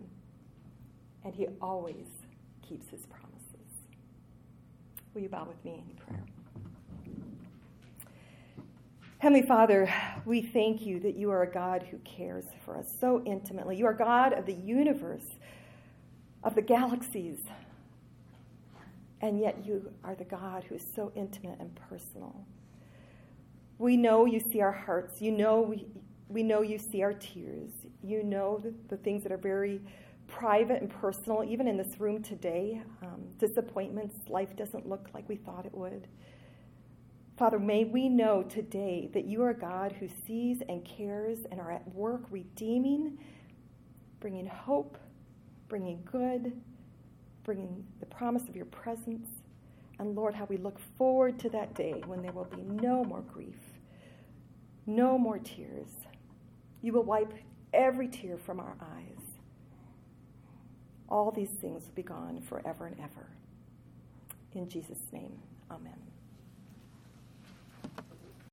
and 1.27 1.35
He 1.35 1.47
always 1.61 2.07
keeps 2.67 2.89
His 2.89 3.05
promises. 3.05 3.69
Will 5.13 5.21
you 5.21 5.29
bow 5.29 5.45
with 5.47 5.63
me 5.63 5.85
in 5.87 5.95
prayer? 5.97 6.25
Heavenly 9.19 9.47
Father, 9.47 9.93
we 10.25 10.41
thank 10.41 10.87
you 10.87 10.99
that 11.01 11.17
you 11.17 11.31
are 11.31 11.43
a 11.43 11.53
God 11.53 11.83
who 11.91 11.99
cares 11.99 12.47
for 12.65 12.79
us 12.79 12.87
so 12.99 13.23
intimately. 13.27 13.77
You 13.77 13.85
are 13.85 13.93
God 13.93 14.33
of 14.33 14.47
the 14.47 14.55
universe, 14.55 15.37
of 16.43 16.55
the 16.55 16.63
galaxies, 16.63 17.41
and 19.21 19.39
yet 19.39 19.67
you 19.67 19.93
are 20.03 20.15
the 20.15 20.25
God 20.25 20.65
who 20.65 20.77
is 20.77 20.87
so 20.95 21.13
intimate 21.15 21.61
and 21.61 21.79
personal. 21.91 22.47
We 23.77 23.99
know 23.99 24.25
you 24.25 24.41
see 24.41 24.63
our 24.63 24.73
hearts. 24.73 25.21
You 25.21 25.33
know 25.33 25.61
we, 25.61 25.85
we 26.29 26.43
know 26.43 26.63
you 26.63 26.79
see 26.79 27.03
our 27.03 27.13
tears. 27.13 27.71
You 28.03 28.23
know 28.23 28.59
the, 28.59 28.75
the 28.89 28.97
things 28.97 29.23
that 29.23 29.33
are 29.33 29.37
very 29.39 29.81
private 30.27 30.83
and 30.83 30.91
personal, 30.91 31.45
even 31.45 31.69
in 31.69 31.77
this 31.77 32.01
room 32.01 32.23
today. 32.23 32.83
Um, 33.03 33.23
disappointments, 33.39 34.29
life 34.29 34.57
doesn't 34.57 34.89
look 34.89 35.09
like 35.15 35.29
we 35.29 35.37
thought 35.37 35.67
it 35.67 35.75
would. 35.75 36.09
Father, 37.37 37.59
may 37.59 37.85
we 37.85 38.09
know 38.09 38.43
today 38.43 39.11
that 39.13 39.27
you 39.27 39.43
are 39.43 39.53
God 39.53 39.93
who 39.93 40.09
sees 40.27 40.63
and 40.69 40.85
cares 40.85 41.41
and 41.51 41.61
are 41.61 41.71
at 41.71 41.87
work 41.95 42.23
redeeming, 42.31 43.19
bringing 44.21 44.47
hope, 44.47 44.99
bringing 45.69 46.03
good, 46.11 46.53
bringing 47.45 47.85
the 48.01 48.07
promise 48.07 48.49
of 48.49 48.57
your 48.57 48.65
presence. 48.67 49.29
And 49.99 50.15
Lord, 50.17 50.35
how 50.35 50.47
we 50.47 50.57
look 50.57 50.79
forward 50.97 51.39
to 51.41 51.51
that 51.51 51.75
day 51.75 52.03
when 52.07 52.23
there 52.23 52.33
will 52.33 52.45
be 52.45 52.63
no 52.63 53.05
more 53.05 53.21
grief, 53.21 53.61
no 54.87 55.19
more 55.19 55.39
tears. 55.39 55.89
You 56.87 56.93
will 56.93 57.03
wipe 57.03 57.33
every 57.75 58.07
tear 58.07 58.39
from 58.39 58.61
our 58.61 58.77
eyes. 58.81 59.19
All 61.09 61.33
these 61.33 61.51
things 61.51 61.83
will 61.85 61.95
be 61.97 62.05
gone 62.05 62.41
forever 62.41 62.87
and 62.87 62.97
ever. 63.01 63.27
In 64.55 64.69
Jesus' 64.69 65.03
name, 65.11 65.37
amen. 65.69 66.06